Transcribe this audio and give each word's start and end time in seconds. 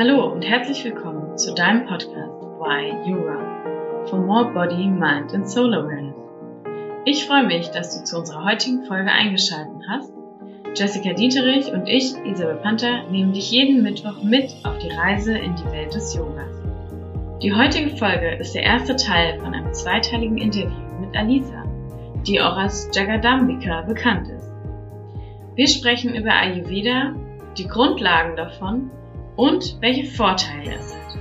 Hallo 0.00 0.32
und 0.32 0.48
herzlich 0.48 0.82
willkommen 0.82 1.36
zu 1.36 1.54
deinem 1.54 1.84
Podcast 1.84 2.40
Why 2.58 3.06
Yoga 3.06 4.06
for 4.06 4.18
More 4.18 4.50
Body, 4.50 4.86
Mind 4.86 5.34
and 5.34 5.46
Soul 5.46 5.74
Awareness. 5.74 6.16
Ich 7.04 7.26
freue 7.26 7.44
mich, 7.44 7.68
dass 7.68 7.98
du 7.98 8.04
zu 8.04 8.16
unserer 8.16 8.46
heutigen 8.46 8.86
Folge 8.86 9.10
eingeschaltet 9.10 9.82
hast. 9.86 10.10
Jessica 10.74 11.12
Dieterich 11.12 11.70
und 11.70 11.86
ich, 11.86 12.14
Isabel 12.24 12.56
Panther, 12.62 13.02
nehmen 13.10 13.34
dich 13.34 13.50
jeden 13.50 13.82
Mittwoch 13.82 14.22
mit 14.22 14.50
auf 14.64 14.78
die 14.78 14.88
Reise 14.88 15.36
in 15.36 15.54
die 15.54 15.70
Welt 15.70 15.94
des 15.94 16.14
Yogas. 16.14 16.62
Die 17.42 17.52
heutige 17.52 17.94
Folge 17.94 18.36
ist 18.36 18.54
der 18.54 18.62
erste 18.62 18.96
Teil 18.96 19.38
von 19.38 19.52
einem 19.52 19.74
zweiteiligen 19.74 20.38
Interview 20.38 20.98
mit 20.98 21.14
Alisa, 21.14 21.64
die 22.26 22.40
auch 22.40 22.56
als 22.56 22.88
Jagadambika 22.94 23.82
bekannt 23.82 24.30
ist. 24.30 24.50
Wir 25.56 25.68
sprechen 25.68 26.14
über 26.14 26.32
Ayurveda, 26.32 27.12
die 27.58 27.68
Grundlagen 27.68 28.34
davon 28.36 28.90
und 29.40 29.78
welche 29.80 30.04
Vorteile 30.04 30.74
es 30.74 30.94
hat. 30.94 31.18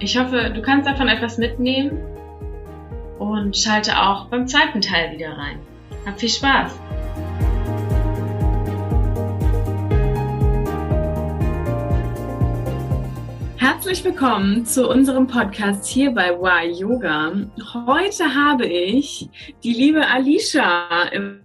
Ich 0.00 0.18
hoffe, 0.18 0.50
du 0.52 0.60
kannst 0.60 0.88
davon 0.88 1.06
etwas 1.06 1.38
mitnehmen 1.38 1.96
und 3.20 3.56
schalte 3.56 3.96
auch 3.96 4.26
beim 4.30 4.48
zweiten 4.48 4.80
Teil 4.80 5.12
wieder 5.12 5.30
rein. 5.38 5.60
Hab 6.04 6.18
viel 6.18 6.28
Spaß! 6.28 6.72
Herzlich 13.58 14.04
willkommen 14.04 14.66
zu 14.66 14.90
unserem 14.90 15.28
Podcast 15.28 15.86
hier 15.86 16.10
bei 16.10 16.32
Why 16.32 16.80
Yoga. 16.80 17.32
Heute 17.86 18.34
habe 18.34 18.66
ich 18.66 19.28
die 19.62 19.72
liebe 19.72 20.04
Alicia 20.04 21.04
im 21.12 21.44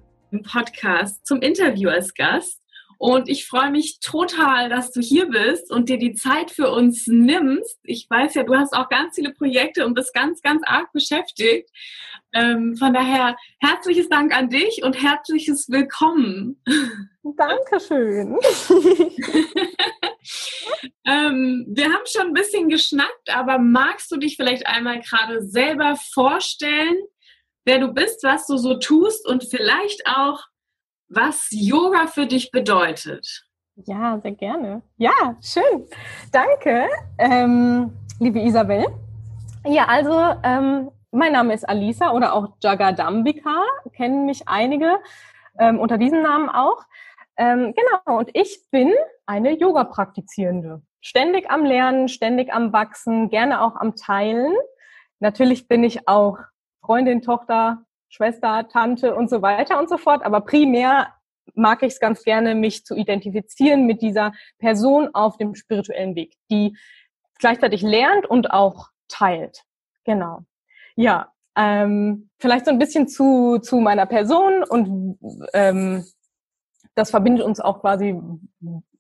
Podcast 0.51 1.27
zum 1.27 1.41
Interview 1.41 1.89
als 1.89 2.11
Gast. 2.15 2.60
Und 3.01 3.29
ich 3.29 3.47
freue 3.47 3.71
mich 3.71 3.99
total, 3.99 4.69
dass 4.69 4.91
du 4.91 5.01
hier 5.01 5.25
bist 5.25 5.71
und 5.71 5.89
dir 5.89 5.97
die 5.97 6.13
Zeit 6.13 6.51
für 6.51 6.69
uns 6.69 7.07
nimmst. 7.07 7.79
Ich 7.81 8.07
weiß 8.07 8.35
ja, 8.35 8.43
du 8.43 8.53
hast 8.55 8.73
auch 8.75 8.89
ganz 8.89 9.15
viele 9.15 9.33
Projekte 9.33 9.87
und 9.87 9.95
bist 9.95 10.13
ganz, 10.13 10.43
ganz 10.43 10.61
arg 10.67 10.93
beschäftigt. 10.93 11.67
Ähm, 12.31 12.75
von 12.77 12.93
daher 12.93 13.35
herzliches 13.59 14.07
Dank 14.07 14.37
an 14.37 14.49
dich 14.49 14.83
und 14.83 15.01
herzliches 15.01 15.67
Willkommen. 15.69 16.61
Dankeschön. 17.23 18.37
ähm, 21.07 21.65
wir 21.69 21.85
haben 21.85 22.05
schon 22.05 22.27
ein 22.27 22.33
bisschen 22.33 22.69
geschnackt, 22.69 23.33
aber 23.33 23.57
magst 23.57 24.11
du 24.11 24.17
dich 24.17 24.35
vielleicht 24.35 24.67
einmal 24.67 24.99
gerade 25.01 25.41
selber 25.41 25.95
vorstellen, 26.13 26.97
wer 27.65 27.79
du 27.79 27.87
bist, 27.87 28.23
was 28.23 28.45
du 28.45 28.57
so 28.57 28.75
tust 28.75 29.27
und 29.27 29.43
vielleicht 29.49 30.05
auch, 30.05 30.43
was 31.13 31.47
Yoga 31.51 32.07
für 32.07 32.25
dich 32.25 32.51
bedeutet. 32.51 33.45
Ja, 33.75 34.19
sehr 34.21 34.31
gerne. 34.31 34.81
Ja, 34.97 35.35
schön. 35.41 35.87
Danke, 36.31 36.87
ähm, 37.17 37.91
liebe 38.19 38.39
Isabel. 38.39 38.85
Ja, 39.65 39.85
also 39.85 40.13
ähm, 40.43 40.91
mein 41.11 41.33
Name 41.33 41.53
ist 41.53 41.67
Alisa 41.67 42.11
oder 42.11 42.33
auch 42.33 42.55
Jagadambika, 42.61 43.63
kennen 43.93 44.25
mich 44.25 44.47
einige 44.47 44.99
ähm, 45.59 45.79
unter 45.79 45.97
diesem 45.97 46.21
Namen 46.21 46.49
auch. 46.49 46.83
Ähm, 47.37 47.73
genau, 47.75 48.19
und 48.19 48.29
ich 48.33 48.69
bin 48.71 48.93
eine 49.25 49.57
Yoga-Praktizierende. 49.57 50.81
Ständig 51.01 51.49
am 51.49 51.65
Lernen, 51.65 52.07
ständig 52.07 52.53
am 52.53 52.71
Wachsen, 52.71 53.29
gerne 53.29 53.61
auch 53.61 53.75
am 53.75 53.95
Teilen. 53.95 54.53
Natürlich 55.19 55.67
bin 55.67 55.83
ich 55.83 56.07
auch 56.07 56.37
Freundin, 56.81 57.21
Tochter, 57.21 57.83
Schwester, 58.11 58.67
Tante 58.67 59.15
und 59.15 59.29
so 59.29 59.41
weiter 59.41 59.79
und 59.79 59.89
so 59.89 59.97
fort. 59.97 60.23
Aber 60.23 60.41
primär 60.41 61.07
mag 61.55 61.81
ich 61.81 61.93
es 61.93 61.99
ganz 61.99 62.23
gerne, 62.23 62.53
mich 62.53 62.85
zu 62.85 62.95
identifizieren 62.95 63.85
mit 63.87 64.01
dieser 64.01 64.33
Person 64.59 65.09
auf 65.13 65.37
dem 65.37 65.55
spirituellen 65.55 66.15
Weg, 66.15 66.35
die 66.51 66.77
gleichzeitig 67.39 67.81
lernt 67.81 68.27
und 68.27 68.51
auch 68.51 68.89
teilt. 69.07 69.63
Genau. 70.03 70.41
Ja, 70.95 71.31
ähm, 71.55 72.29
vielleicht 72.37 72.65
so 72.65 72.71
ein 72.71 72.79
bisschen 72.79 73.07
zu, 73.07 73.59
zu 73.59 73.77
meiner 73.77 74.05
Person 74.05 74.63
und 74.63 75.17
ähm, 75.53 76.05
das 76.95 77.11
verbindet 77.11 77.45
uns 77.45 77.59
auch 77.59 77.79
quasi 77.81 78.19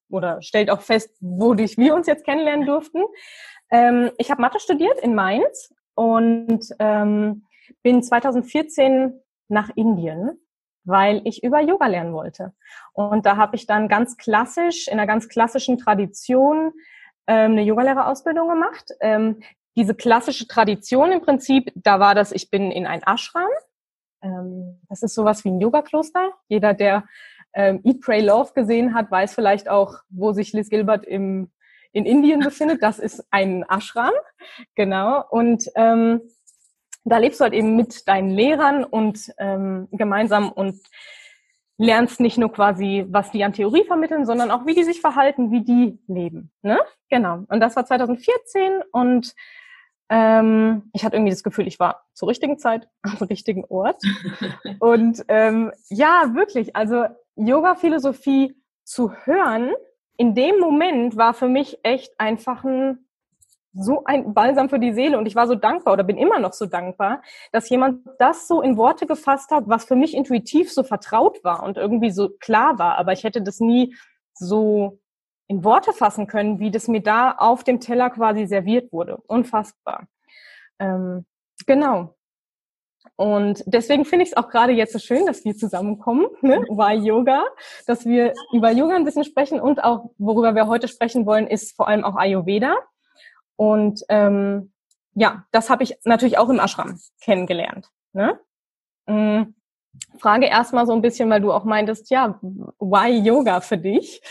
oder 0.09 0.41
stellt 0.41 0.69
auch 0.69 0.81
fest, 0.81 1.15
wodurch 1.19 1.77
wir 1.77 1.95
uns 1.95 2.07
jetzt 2.07 2.25
kennenlernen 2.25 2.65
durften. 2.65 3.03
Ähm, 3.69 4.11
ich 4.17 4.31
habe 4.31 4.41
Mathe 4.41 4.59
studiert 4.59 4.99
in 4.99 5.15
Mainz 5.15 5.73
und 5.95 6.65
ähm, 6.79 7.45
bin 7.83 8.03
2014 8.03 9.19
nach 9.47 9.69
Indien, 9.75 10.39
weil 10.83 11.21
ich 11.25 11.43
über 11.43 11.61
Yoga 11.61 11.87
lernen 11.87 12.13
wollte. 12.13 12.53
Und 12.93 13.25
da 13.25 13.37
habe 13.37 13.55
ich 13.55 13.67
dann 13.67 13.87
ganz 13.87 14.17
klassisch, 14.17 14.87
in 14.87 14.93
einer 14.93 15.07
ganz 15.07 15.29
klassischen 15.29 15.77
Tradition, 15.77 16.73
ähm, 17.27 17.51
eine 17.51 17.63
Yogalehrerausbildung 17.63 18.47
gemacht. 18.47 18.91
Ähm, 18.99 19.41
diese 19.75 19.95
klassische 19.95 20.47
Tradition 20.47 21.11
im 21.11 21.21
Prinzip, 21.21 21.71
da 21.75 21.99
war 21.99 22.15
das, 22.15 22.31
ich 22.31 22.49
bin 22.49 22.71
in 22.71 22.85
ein 22.85 23.03
Ashram. 23.03 23.49
Ähm, 24.21 24.79
das 24.89 25.03
ist 25.03 25.13
sowas 25.13 25.45
wie 25.45 25.49
ein 25.49 25.61
Yoga-Kloster. 25.61 26.31
Jeder, 26.47 26.73
der 26.73 27.05
ähm, 27.53 27.81
Eat, 27.83 28.01
Pray, 28.01 28.21
Love 28.21 28.53
gesehen 28.53 28.93
hat, 28.93 29.11
weiß 29.11 29.33
vielleicht 29.33 29.69
auch, 29.69 29.99
wo 30.09 30.33
sich 30.33 30.53
Liz 30.53 30.69
Gilbert 30.69 31.05
im, 31.05 31.51
in 31.91 32.05
Indien 32.05 32.39
befindet. 32.41 32.81
Das 32.81 32.99
ist 32.99 33.25
ein 33.31 33.63
Ashram. 33.69 34.13
Genau. 34.75 35.23
Und 35.29 35.65
ähm, 35.75 36.21
da 37.03 37.17
lebst 37.17 37.39
du 37.39 37.43
halt 37.43 37.53
eben 37.53 37.75
mit 37.75 38.07
deinen 38.07 38.29
Lehrern 38.29 38.83
und 38.83 39.31
ähm, 39.37 39.87
gemeinsam 39.91 40.51
und 40.51 40.79
lernst 41.77 42.19
nicht 42.19 42.37
nur 42.37 42.51
quasi, 42.51 43.05
was 43.09 43.31
die 43.31 43.43
an 43.43 43.53
Theorie 43.53 43.83
vermitteln, 43.85 44.25
sondern 44.25 44.51
auch, 44.51 44.65
wie 44.67 44.75
die 44.75 44.83
sich 44.83 45.01
verhalten, 45.01 45.51
wie 45.51 45.63
die 45.63 45.99
leben. 46.07 46.51
Ne? 46.61 46.79
Genau. 47.09 47.43
Und 47.47 47.59
das 47.59 47.75
war 47.75 47.85
2014 47.85 48.81
und 48.91 49.33
ähm, 50.09 50.91
ich 50.93 51.03
hatte 51.03 51.15
irgendwie 51.15 51.31
das 51.31 51.41
Gefühl, 51.41 51.67
ich 51.67 51.79
war 51.79 52.03
zur 52.13 52.29
richtigen 52.29 52.59
Zeit 52.59 52.87
am 53.01 53.17
richtigen 53.27 53.65
Ort. 53.65 54.01
und 54.79 55.23
ähm, 55.27 55.71
ja, 55.89 56.31
wirklich, 56.35 56.75
also 56.75 57.05
Yoga-Philosophie 57.35 58.55
zu 58.83 59.13
hören, 59.23 59.71
in 60.17 60.35
dem 60.35 60.59
Moment 60.59 61.17
war 61.17 61.33
für 61.33 61.47
mich 61.47 61.79
echt 61.81 62.19
einfach 62.19 62.63
ein 62.63 63.07
so 63.73 64.03
ein 64.05 64.33
Balsam 64.33 64.69
für 64.69 64.79
die 64.79 64.93
Seele 64.93 65.17
und 65.17 65.25
ich 65.25 65.35
war 65.35 65.47
so 65.47 65.55
dankbar 65.55 65.93
oder 65.93 66.03
bin 66.03 66.17
immer 66.17 66.39
noch 66.39 66.53
so 66.53 66.65
dankbar, 66.65 67.21
dass 67.51 67.69
jemand 67.69 68.05
das 68.19 68.47
so 68.47 68.61
in 68.61 68.77
Worte 68.77 69.05
gefasst 69.05 69.51
hat, 69.51 69.63
was 69.67 69.85
für 69.85 69.95
mich 69.95 70.13
intuitiv 70.13 70.71
so 70.71 70.83
vertraut 70.83 71.43
war 71.43 71.63
und 71.63 71.77
irgendwie 71.77 72.11
so 72.11 72.29
klar 72.39 72.79
war, 72.79 72.97
aber 72.97 73.13
ich 73.13 73.23
hätte 73.23 73.41
das 73.41 73.59
nie 73.59 73.95
so 74.33 74.99
in 75.47 75.63
Worte 75.63 75.93
fassen 75.93 76.27
können, 76.27 76.59
wie 76.59 76.71
das 76.71 76.87
mir 76.87 77.01
da 77.01 77.31
auf 77.31 77.63
dem 77.63 77.79
Teller 77.79 78.09
quasi 78.09 78.45
serviert 78.45 78.91
wurde. 78.93 79.17
Unfassbar. 79.27 80.07
Ähm, 80.79 81.25
genau. 81.65 82.15
Und 83.15 83.63
deswegen 83.65 84.05
finde 84.05 84.23
ich 84.23 84.31
es 84.31 84.37
auch 84.37 84.49
gerade 84.49 84.73
jetzt 84.73 84.93
so 84.93 84.99
schön, 84.99 85.25
dass 85.25 85.43
wir 85.43 85.55
zusammenkommen, 85.55 86.27
ne? 86.41 86.61
Why 86.69 86.95
Yoga, 87.05 87.43
dass 87.85 88.05
wir 88.05 88.33
über 88.53 88.71
Yoga 88.71 88.95
ein 88.95 89.05
bisschen 89.05 89.23
sprechen 89.23 89.59
und 89.59 89.83
auch, 89.83 90.11
worüber 90.17 90.55
wir 90.55 90.67
heute 90.67 90.87
sprechen 90.87 91.25
wollen, 91.25 91.47
ist 91.47 91.75
vor 91.75 91.87
allem 91.87 92.03
auch 92.03 92.15
Ayurveda. 92.15 92.75
Und 93.55 94.03
ähm, 94.09 94.71
ja, 95.13 95.45
das 95.51 95.69
habe 95.69 95.83
ich 95.83 95.97
natürlich 96.03 96.37
auch 96.37 96.49
im 96.49 96.59
Ashram 96.59 96.99
kennengelernt. 97.21 97.89
Ne? 98.13 98.39
Mhm. 99.07 99.55
Frage 100.19 100.45
erstmal 100.45 100.85
so 100.85 100.93
ein 100.93 101.01
bisschen, 101.01 101.29
weil 101.29 101.41
du 101.41 101.51
auch 101.51 101.65
meintest, 101.65 102.09
ja, 102.09 102.39
why 102.41 103.09
Yoga 103.09 103.61
für 103.61 103.77
dich? 103.77 104.21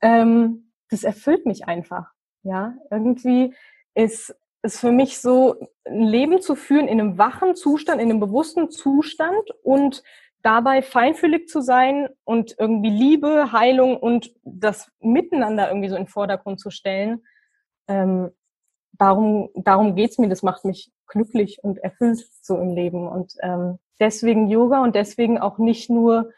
Ähm, 0.00 0.72
das 0.90 1.04
erfüllt 1.04 1.46
mich 1.46 1.66
einfach. 1.66 2.10
Ja, 2.42 2.74
irgendwie 2.90 3.54
ist 3.94 4.34
es 4.62 4.80
für 4.80 4.90
mich 4.90 5.20
so, 5.20 5.56
ein 5.86 6.02
Leben 6.02 6.40
zu 6.40 6.56
führen 6.56 6.88
in 6.88 7.00
einem 7.00 7.18
wachen 7.18 7.54
Zustand, 7.54 8.00
in 8.00 8.10
einem 8.10 8.20
bewussten 8.20 8.70
Zustand 8.70 9.50
und 9.62 10.02
dabei 10.42 10.82
feinfühlig 10.82 11.48
zu 11.48 11.60
sein 11.60 12.08
und 12.24 12.56
irgendwie 12.58 12.90
Liebe, 12.90 13.52
Heilung 13.52 13.96
und 13.96 14.34
das 14.42 14.90
Miteinander 15.00 15.68
irgendwie 15.68 15.88
so 15.88 15.96
in 15.96 16.04
den 16.04 16.08
Vordergrund 16.08 16.60
zu 16.60 16.70
stellen, 16.70 17.22
ähm, 17.88 18.30
darum, 18.98 19.50
darum 19.54 19.94
geht's 19.94 20.18
mir, 20.18 20.28
das 20.28 20.42
macht 20.42 20.64
mich 20.64 20.92
glücklich 21.06 21.62
und 21.62 21.78
erfüllt 21.78 22.24
so 22.42 22.56
im 22.58 22.70
Leben. 22.74 23.08
Und 23.08 23.34
ähm, 23.42 23.78
deswegen 24.00 24.48
Yoga 24.48 24.82
und 24.82 24.94
deswegen 24.94 25.38
auch 25.38 25.58
nicht 25.58 25.90
nur 25.90 26.30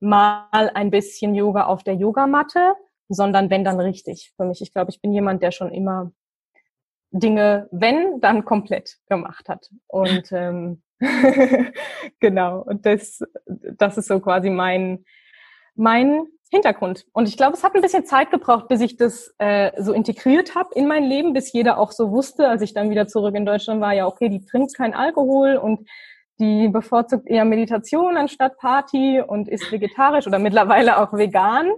mal 0.00 0.70
ein 0.74 0.90
bisschen 0.90 1.34
Yoga 1.34 1.66
auf 1.66 1.82
der 1.82 1.94
Yogamatte, 1.94 2.74
sondern 3.08 3.50
wenn 3.50 3.64
dann 3.64 3.80
richtig 3.80 4.32
für 4.36 4.44
mich. 4.44 4.62
Ich 4.62 4.72
glaube, 4.72 4.90
ich 4.90 5.00
bin 5.00 5.12
jemand, 5.12 5.42
der 5.42 5.50
schon 5.50 5.72
immer 5.72 6.12
Dinge, 7.10 7.68
wenn, 7.72 8.20
dann 8.20 8.44
komplett 8.44 8.98
gemacht 9.08 9.48
hat. 9.48 9.70
Und 9.88 10.28
ähm, 10.32 10.82
genau, 12.20 12.60
und 12.60 12.84
das, 12.86 13.22
das 13.46 13.98
ist 13.98 14.08
so 14.08 14.20
quasi 14.20 14.50
mein, 14.50 15.04
mein 15.74 16.26
Hintergrund. 16.50 17.06
Und 17.12 17.28
ich 17.28 17.36
glaube, 17.36 17.56
es 17.56 17.62
hat 17.62 17.74
ein 17.74 17.80
bisschen 17.80 18.04
Zeit 18.04 18.30
gebraucht, 18.30 18.66
bis 18.68 18.80
ich 18.80 18.96
das 18.96 19.32
äh, 19.38 19.70
so 19.80 19.92
integriert 19.92 20.56
habe 20.56 20.74
in 20.74 20.88
mein 20.88 21.04
Leben, 21.04 21.32
bis 21.32 21.52
jeder 21.52 21.78
auch 21.78 21.92
so 21.92 22.10
wusste, 22.10 22.48
als 22.48 22.60
ich 22.62 22.74
dann 22.74 22.90
wieder 22.90 23.06
zurück 23.06 23.36
in 23.36 23.46
Deutschland 23.46 23.80
war, 23.80 23.94
ja, 23.94 24.06
okay, 24.06 24.28
die 24.28 24.44
trinkt 24.44 24.74
kein 24.74 24.92
Alkohol 24.92 25.56
und 25.56 25.88
die 26.40 26.68
bevorzugt 26.68 27.28
eher 27.28 27.44
Meditation 27.44 28.16
anstatt 28.16 28.56
Party 28.56 29.20
und 29.20 29.48
ist 29.48 29.70
vegetarisch 29.70 30.26
oder 30.26 30.38
mittlerweile 30.38 30.98
auch 30.98 31.12
vegan. 31.12 31.70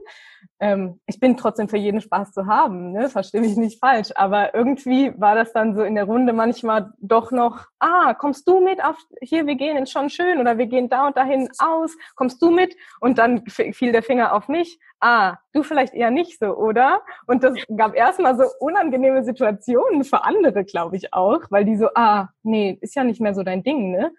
ähm, 0.61 1.01
ich 1.07 1.19
bin 1.19 1.37
trotzdem 1.37 1.69
für 1.69 1.77
jeden 1.77 2.01
Spaß 2.01 2.33
zu 2.33 2.47
haben, 2.47 2.93
ne? 2.93 3.09
verstehe 3.09 3.41
mich 3.41 3.57
nicht 3.57 3.81
falsch, 3.81 4.11
aber 4.15 4.55
irgendwie 4.55 5.13
war 5.19 5.35
das 5.35 5.53
dann 5.53 5.75
so 5.75 5.83
in 5.83 5.97
der 5.97 6.05
Runde 6.05 6.33
manchmal 6.33 6.93
doch 7.01 7.33
noch, 7.33 7.67
ah, 7.81 8.15
kommst 8.15 8.47
du 8.49 8.61
mit 8.61 8.83
auf, 8.83 8.97
hier, 9.21 9.47
wir 9.47 9.57
gehen 9.57 9.77
in 9.77 9.87
schon 9.87 10.09
schön 10.09 10.39
oder 10.41 10.59
wir 10.59 10.67
gehen 10.67 10.89
da 10.89 11.07
und 11.09 11.17
dahin 11.17 11.49
aus, 11.59 11.97
kommst 12.15 12.41
du 12.41 12.51
mit? 12.51 12.77
Und 13.01 13.19
dann 13.19 13.45
fiel 13.47 13.93
der 13.93 14.03
Finger 14.03 14.35
auf 14.35 14.49
mich, 14.49 14.79
ah, 15.01 15.37
du 15.53 15.63
vielleicht 15.63 15.95
eher 15.95 16.11
nicht 16.11 16.39
so, 16.39 16.57
oder? 16.57 17.03
Und 17.27 17.43
das 17.43 17.55
gab 17.77 17.95
erstmal 17.95 18.37
so 18.37 18.45
unangenehme 18.61 19.25
Situationen 19.25 20.05
für 20.05 20.25
andere, 20.25 20.65
glaube 20.65 20.97
ich 20.97 21.13
auch, 21.13 21.41
weil 21.51 21.65
die 21.65 21.77
so, 21.77 21.89
ah, 21.95 22.29
nee, 22.43 22.79
ist 22.81 22.95
ja 22.95 23.05
nicht 23.05 23.21
mehr 23.21 23.35
so 23.35 23.43
dein 23.43 23.63
Ding, 23.63 23.91
ne? 23.91 24.13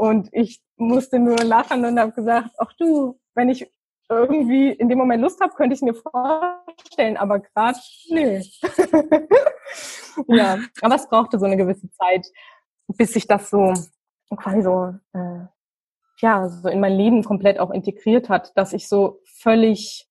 Und 0.00 0.30
ich 0.32 0.62
musste 0.78 1.18
nur 1.18 1.36
lachen 1.36 1.84
und 1.84 2.00
habe 2.00 2.12
gesagt, 2.12 2.52
ach 2.56 2.72
du, 2.78 3.20
wenn 3.34 3.50
ich 3.50 3.70
irgendwie 4.08 4.70
in 4.70 4.88
dem 4.88 4.96
Moment 4.96 5.22
Lust 5.22 5.42
habe, 5.42 5.52
könnte 5.52 5.74
ich 5.74 5.82
mir 5.82 5.92
vorstellen, 5.92 7.18
aber 7.18 7.40
gerade 7.40 7.78
nö. 8.08 8.40
ja, 10.28 10.58
aber 10.80 10.94
es 10.94 11.06
brauchte 11.06 11.38
so 11.38 11.44
eine 11.44 11.58
gewisse 11.58 11.90
Zeit, 11.90 12.26
bis 12.88 13.12
sich 13.12 13.26
das 13.26 13.50
so 13.50 13.74
quasi 14.38 14.62
so 14.62 14.94
äh, 15.12 15.44
ja 16.22 16.48
so 16.48 16.70
in 16.70 16.80
mein 16.80 16.94
Leben 16.94 17.22
komplett 17.22 17.58
auch 17.58 17.70
integriert 17.70 18.30
hat, 18.30 18.56
dass 18.56 18.72
ich 18.72 18.88
so 18.88 19.20
völlig 19.26 20.08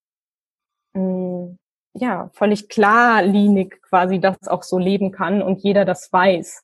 mh, 0.93 1.01
mm, 1.01 1.57
ja 1.95 2.29
völlig 2.33 2.69
klarlinig 2.69 3.81
quasi 3.81 4.19
das 4.19 4.37
auch 4.47 4.61
so 4.61 4.77
leben 4.77 5.11
kann 5.11 5.41
und 5.41 5.63
jeder 5.63 5.83
das 5.83 6.13
weiß. 6.13 6.63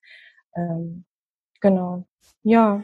Ähm, 0.56 1.06
genau. 1.60 2.06
Ja. 2.44 2.84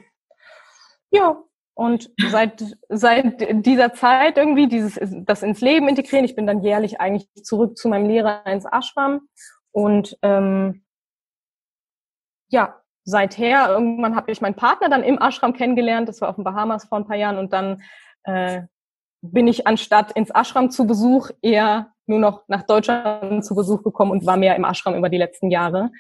Ja, 1.12 1.44
und 1.74 2.10
seit, 2.30 2.64
seit 2.90 3.66
dieser 3.66 3.94
Zeit 3.94 4.38
irgendwie 4.38 4.68
dieses, 4.68 5.00
das 5.26 5.44
ins 5.44 5.62
Leben 5.62 5.88
integrieren, 5.88 6.26
ich 6.26 6.36
bin 6.36 6.48
dann 6.48 6.64
jährlich 6.64 7.00
eigentlich 7.00 7.30
zurück 7.44 7.78
zu 7.78 7.90
meinem 7.90 8.08
Lehrer 8.08 8.46
ins 8.46 8.66
Ashram 8.66 9.22
und 9.72 10.18
ähm, 10.22 10.84
ja, 12.50 12.82
seither 13.04 13.70
irgendwann 13.70 14.16
habe 14.16 14.32
ich 14.32 14.42
meinen 14.42 14.56
Partner 14.56 14.90
dann 14.90 15.04
im 15.04 15.18
Ashram 15.18 15.54
kennengelernt, 15.54 16.08
das 16.08 16.22
war 16.22 16.30
auf 16.30 16.36
den 16.36 16.44
Bahamas 16.44 16.86
vor 16.86 16.98
ein 16.98 17.08
paar 17.08 17.18
Jahren. 17.18 17.38
Und 17.38 17.54
dann 17.54 17.82
äh, 18.24 18.64
bin 19.22 19.48
ich 19.48 19.68
anstatt 19.68 20.12
ins 20.12 20.30
Ashram 20.30 20.70
zu 20.70 20.86
Besuch 20.86 21.30
eher 21.42 21.94
nur 22.06 22.20
noch 22.20 22.44
nach 22.48 22.64
Deutschland 22.64 23.46
zu 23.46 23.56
Besuch 23.56 23.84
gekommen 23.84 24.12
und 24.12 24.26
war 24.26 24.38
mehr 24.38 24.56
im 24.56 24.66
Ashram 24.66 24.96
über 24.96 25.10
die 25.10 25.18
letzten 25.18 25.50
Jahre, 25.50 25.92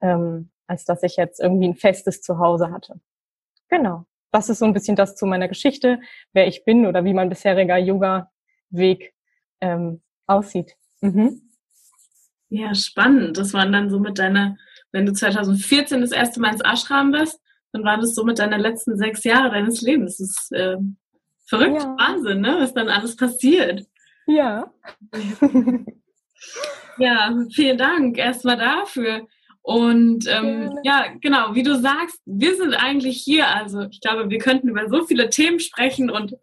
ähm, 0.00 0.50
als 0.66 0.84
dass 0.84 1.02
ich 1.02 1.16
jetzt 1.16 1.40
irgendwie 1.40 1.68
ein 1.68 1.76
festes 1.76 2.20
Zuhause 2.20 2.70
hatte. 2.70 3.00
Genau 3.68 4.04
das 4.34 4.48
ist 4.48 4.58
so 4.58 4.64
ein 4.64 4.72
bisschen 4.72 4.96
das 4.96 5.14
zu 5.14 5.26
meiner 5.26 5.46
Geschichte, 5.46 6.00
wer 6.32 6.48
ich 6.48 6.64
bin 6.64 6.86
oder 6.86 7.04
wie 7.04 7.14
mein 7.14 7.28
bisheriger 7.28 7.78
Yoga-Weg 7.78 9.14
ähm, 9.60 10.02
aussieht. 10.26 10.74
Mhm. 11.00 11.40
Ja, 12.48 12.74
spannend. 12.74 13.38
Das 13.38 13.54
waren 13.54 13.72
dann 13.72 13.90
so 13.90 14.00
mit 14.00 14.18
deiner, 14.18 14.56
wenn 14.90 15.06
du 15.06 15.12
2014 15.12 16.00
das 16.00 16.10
erste 16.10 16.40
Mal 16.40 16.52
ins 16.52 16.64
Ashram 16.64 17.12
bist, 17.12 17.40
dann 17.72 17.84
waren 17.84 18.00
das 18.00 18.16
so 18.16 18.24
mit 18.24 18.40
deiner 18.40 18.58
letzten 18.58 18.96
sechs 18.96 19.22
Jahre 19.22 19.50
deines 19.50 19.82
Lebens. 19.82 20.16
Das 20.16 20.30
ist 20.30 20.52
äh, 20.52 20.78
verrückt, 21.46 21.82
ja. 21.82 21.96
Wahnsinn, 21.96 22.40
ne? 22.40 22.56
was 22.58 22.74
dann 22.74 22.88
alles 22.88 23.14
passiert. 23.14 23.86
Ja. 24.26 24.72
ja, 26.98 27.36
vielen 27.52 27.78
Dank 27.78 28.18
erstmal 28.18 28.56
dafür. 28.56 29.28
Und 29.66 30.26
ähm, 30.28 30.78
ja, 30.82 31.06
genau, 31.22 31.54
wie 31.54 31.62
du 31.62 31.80
sagst, 31.80 32.20
wir 32.26 32.54
sind 32.54 32.74
eigentlich 32.74 33.22
hier. 33.24 33.48
Also 33.48 33.80
ich 33.90 34.02
glaube, 34.02 34.28
wir 34.28 34.38
könnten 34.38 34.68
über 34.68 34.90
so 34.90 35.06
viele 35.06 35.30
Themen 35.30 35.58
sprechen 35.58 36.10
und 36.10 36.34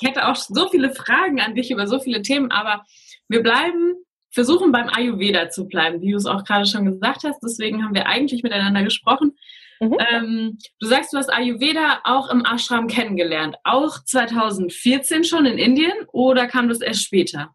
ich 0.00 0.08
hätte 0.08 0.28
auch 0.28 0.36
so 0.36 0.68
viele 0.68 0.94
Fragen 0.94 1.40
an 1.40 1.56
dich 1.56 1.72
über 1.72 1.88
so 1.88 1.98
viele 1.98 2.22
Themen, 2.22 2.52
aber 2.52 2.84
wir 3.26 3.42
bleiben, 3.42 3.94
versuchen 4.30 4.70
beim 4.70 4.88
Ayurveda 4.88 5.50
zu 5.50 5.66
bleiben, 5.66 6.00
wie 6.02 6.12
du 6.12 6.18
es 6.18 6.26
auch 6.26 6.44
gerade 6.44 6.66
schon 6.66 6.84
gesagt 6.84 7.24
hast. 7.24 7.40
Deswegen 7.42 7.82
haben 7.82 7.96
wir 7.96 8.06
eigentlich 8.06 8.44
miteinander 8.44 8.84
gesprochen. 8.84 9.36
Mhm. 9.80 9.96
Ähm, 10.12 10.58
du 10.78 10.86
sagst, 10.86 11.12
du 11.12 11.18
hast 11.18 11.32
Ayurveda 11.32 12.02
auch 12.04 12.30
im 12.30 12.44
Ashram 12.44 12.86
kennengelernt. 12.86 13.56
Auch 13.64 14.04
2014 14.04 15.24
schon 15.24 15.46
in 15.46 15.58
Indien 15.58 16.06
oder 16.12 16.46
kam 16.46 16.68
das 16.68 16.80
erst 16.80 17.02
später? 17.02 17.50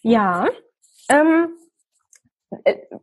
Ja, 0.00 0.48
ähm, 1.10 1.48
äh, 1.48 1.65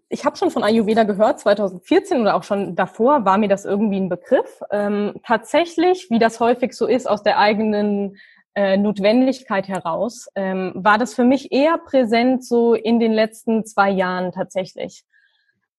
ich 0.09 0.25
habe 0.25 0.35
schon 0.37 0.51
von 0.51 0.63
Ayurveda 0.63 1.03
gehört, 1.03 1.39
2014 1.39 2.21
oder 2.21 2.35
auch 2.35 2.43
schon 2.43 2.75
davor 2.75 3.25
war 3.25 3.37
mir 3.37 3.49
das 3.49 3.65
irgendwie 3.65 3.99
ein 3.99 4.09
Begriff. 4.09 4.61
Ähm, 4.71 5.15
tatsächlich, 5.25 6.07
wie 6.09 6.19
das 6.19 6.39
häufig 6.39 6.73
so 6.73 6.87
ist, 6.87 7.07
aus 7.07 7.23
der 7.23 7.39
eigenen 7.39 8.17
äh, 8.55 8.77
Notwendigkeit 8.77 9.67
heraus, 9.67 10.27
ähm, 10.35 10.71
war 10.75 10.97
das 10.97 11.13
für 11.13 11.23
mich 11.23 11.51
eher 11.51 11.77
präsent 11.77 12.45
so 12.45 12.73
in 12.73 12.99
den 12.99 13.11
letzten 13.11 13.65
zwei 13.65 13.89
Jahren 13.89 14.31
tatsächlich. 14.31 15.03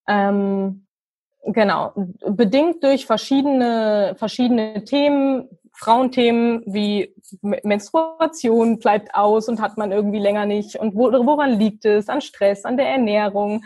Ähm, 0.09 0.87
genau, 1.45 1.93
bedingt 2.27 2.83
durch 2.83 3.07
verschiedene, 3.07 4.15
verschiedene 4.17 4.85
Themen, 4.85 5.49
Frauenthemen 5.77 6.63
wie 6.67 7.15
Menstruation 7.43 8.79
bleibt 8.79 9.15
aus 9.15 9.49
und 9.49 9.61
hat 9.61 9.77
man 9.77 9.91
irgendwie 9.91 10.21
länger 10.21 10.47
nicht 10.47 10.77
und 10.77 10.95
woran 10.95 11.59
liegt 11.59 11.85
es? 11.85 12.09
An 12.09 12.21
Stress, 12.21 12.65
an 12.65 12.77
der 12.77 12.89
Ernährung. 12.89 13.65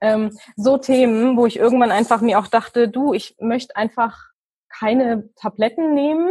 Ähm, 0.00 0.30
so 0.56 0.78
Themen, 0.78 1.36
wo 1.36 1.44
ich 1.44 1.58
irgendwann 1.58 1.92
einfach 1.92 2.22
mir 2.22 2.38
auch 2.38 2.46
dachte, 2.46 2.88
du, 2.88 3.12
ich 3.12 3.36
möchte 3.38 3.76
einfach 3.76 4.30
keine 4.70 5.28
Tabletten 5.36 5.92
nehmen, 5.92 6.30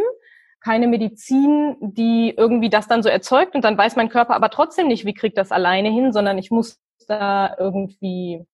keine 0.61 0.87
Medizin, 0.87 1.77
die 1.79 2.33
irgendwie 2.35 2.69
das 2.69 2.87
dann 2.87 3.03
so 3.03 3.09
erzeugt 3.09 3.53
und 3.53 3.63
dann 3.63 3.77
weiß 3.77 3.95
mein 3.95 4.09
Körper 4.09 4.35
aber 4.35 4.49
trotzdem 4.49 4.87
nicht, 4.87 5.05
wie 5.05 5.13
kriegt 5.13 5.37
das 5.37 5.51
alleine 5.51 5.89
hin, 5.89 6.11
sondern 6.11 6.39
ich 6.39 6.49
muss 6.49 6.79
da 7.07 7.55
irgendwie 7.59 8.45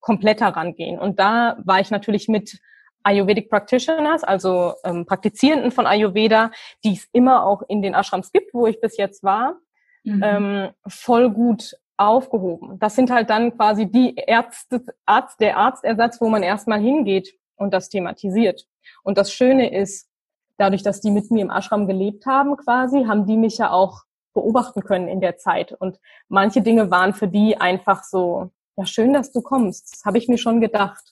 kompletter 0.00 0.48
rangehen. 0.48 0.98
Und 0.98 1.18
da 1.18 1.56
war 1.64 1.80
ich 1.80 1.90
natürlich 1.90 2.28
mit 2.28 2.60
Ayurvedic 3.04 3.50
Practitioners, 3.50 4.24
also 4.24 4.74
ähm, 4.84 5.06
Praktizierenden 5.06 5.70
von 5.70 5.86
Ayurveda, 5.86 6.50
die 6.84 6.94
es 6.94 7.08
immer 7.12 7.44
auch 7.44 7.62
in 7.68 7.82
den 7.82 7.94
Ashrams 7.94 8.32
gibt, 8.32 8.54
wo 8.54 8.66
ich 8.66 8.80
bis 8.80 8.96
jetzt 8.96 9.22
war, 9.22 9.56
mhm. 10.04 10.22
ähm, 10.24 10.68
voll 10.86 11.30
gut 11.30 11.76
aufgehoben. 11.96 12.78
Das 12.78 12.96
sind 12.96 13.10
halt 13.10 13.30
dann 13.30 13.56
quasi 13.56 13.86
die 13.86 14.14
Ärzte, 14.16 14.84
Arzt, 15.06 15.40
der 15.40 15.56
Arztersatz, 15.56 16.20
wo 16.20 16.28
man 16.28 16.42
erstmal 16.42 16.80
hingeht 16.80 17.34
und 17.56 17.72
das 17.72 17.88
thematisiert. 17.88 18.66
Und 19.02 19.18
das 19.18 19.32
Schöne 19.32 19.72
ist, 19.72 20.08
dadurch, 20.56 20.82
dass 20.82 21.00
die 21.00 21.10
mit 21.10 21.30
mir 21.30 21.42
im 21.42 21.50
Ashram 21.50 21.86
gelebt 21.86 22.26
haben 22.26 22.56
quasi, 22.56 23.04
haben 23.04 23.26
die 23.26 23.36
mich 23.36 23.58
ja 23.58 23.70
auch 23.70 24.02
beobachten 24.34 24.82
können 24.82 25.08
in 25.08 25.20
der 25.20 25.36
Zeit. 25.36 25.72
Und 25.72 25.98
manche 26.28 26.62
Dinge 26.62 26.90
waren 26.90 27.12
für 27.14 27.28
die 27.28 27.56
einfach 27.56 28.04
so, 28.04 28.50
ja, 28.76 28.86
schön, 28.86 29.12
dass 29.12 29.32
du 29.32 29.42
kommst. 29.42 29.92
Das 29.92 30.04
habe 30.04 30.18
ich 30.18 30.28
mir 30.28 30.38
schon 30.38 30.60
gedacht. 30.60 31.11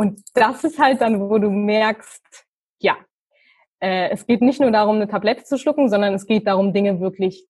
Und 0.00 0.22
das 0.32 0.64
ist 0.64 0.78
halt 0.78 1.02
dann, 1.02 1.20
wo 1.20 1.36
du 1.36 1.50
merkst, 1.50 2.46
ja, 2.78 2.96
äh, 3.80 4.08
es 4.08 4.26
geht 4.26 4.40
nicht 4.40 4.58
nur 4.58 4.70
darum, 4.70 4.96
eine 4.96 5.08
Tablette 5.08 5.44
zu 5.44 5.58
schlucken, 5.58 5.90
sondern 5.90 6.14
es 6.14 6.24
geht 6.24 6.46
darum, 6.46 6.72
Dinge 6.72 7.00
wirklich 7.00 7.46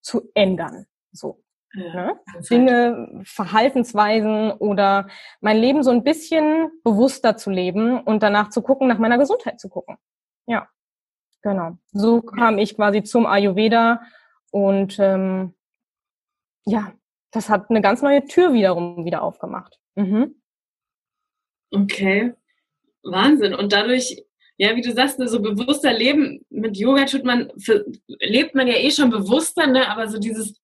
zu 0.00 0.32
ändern. 0.34 0.86
So. 1.12 1.44
Ja, 1.72 1.94
ne? 1.94 2.20
Dinge, 2.50 3.20
Verhaltensweisen 3.22 4.50
oder 4.50 5.06
mein 5.40 5.58
Leben 5.58 5.84
so 5.84 5.92
ein 5.92 6.02
bisschen 6.02 6.72
bewusster 6.82 7.36
zu 7.36 7.50
leben 7.50 8.00
und 8.00 8.24
danach 8.24 8.50
zu 8.50 8.62
gucken, 8.62 8.88
nach 8.88 8.98
meiner 8.98 9.18
Gesundheit 9.18 9.60
zu 9.60 9.68
gucken. 9.68 9.96
Ja, 10.46 10.68
genau. 11.40 11.76
So 11.92 12.20
kam 12.20 12.58
ich 12.58 12.74
quasi 12.74 13.04
zum 13.04 13.26
Ayurveda 13.26 14.02
und 14.50 14.98
ähm, 14.98 15.54
ja, 16.64 16.92
das 17.30 17.48
hat 17.48 17.70
eine 17.70 17.80
ganz 17.80 18.02
neue 18.02 18.24
Tür 18.24 18.52
wiederum 18.54 19.04
wieder 19.04 19.22
aufgemacht. 19.22 19.78
Mhm. 19.94 20.39
Okay. 21.70 22.34
Wahnsinn. 23.02 23.54
Und 23.54 23.72
dadurch, 23.72 24.24
ja, 24.56 24.76
wie 24.76 24.82
du 24.82 24.92
sagst, 24.92 25.18
ne, 25.18 25.28
so 25.28 25.40
bewusster 25.40 25.92
Leben 25.92 26.44
mit 26.50 26.76
Yoga 26.76 27.04
tut 27.04 27.24
man, 27.24 27.50
für, 27.58 27.86
lebt 28.06 28.54
man 28.54 28.66
ja 28.66 28.74
eh 28.74 28.90
schon 28.90 29.10
bewusster, 29.10 29.66
ne? 29.66 29.88
Aber 29.88 30.08
so 30.08 30.18
dieses 30.18 30.60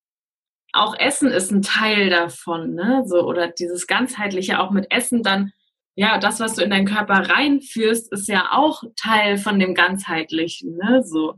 auch 0.72 0.94
Essen 0.98 1.30
ist 1.30 1.50
ein 1.50 1.62
Teil 1.62 2.10
davon, 2.10 2.74
ne? 2.74 3.02
So, 3.06 3.26
oder 3.26 3.48
dieses 3.48 3.86
ganzheitliche 3.86 4.60
auch 4.60 4.70
mit 4.70 4.90
Essen 4.90 5.22
dann, 5.22 5.52
ja, 5.94 6.18
das, 6.18 6.40
was 6.40 6.54
du 6.54 6.62
in 6.62 6.70
deinen 6.70 6.86
Körper 6.86 7.30
reinführst, 7.30 8.12
ist 8.12 8.28
ja 8.28 8.50
auch 8.52 8.82
Teil 8.96 9.38
von 9.38 9.58
dem 9.58 9.74
ganzheitlichen, 9.74 10.76
ne? 10.76 11.02
So. 11.02 11.34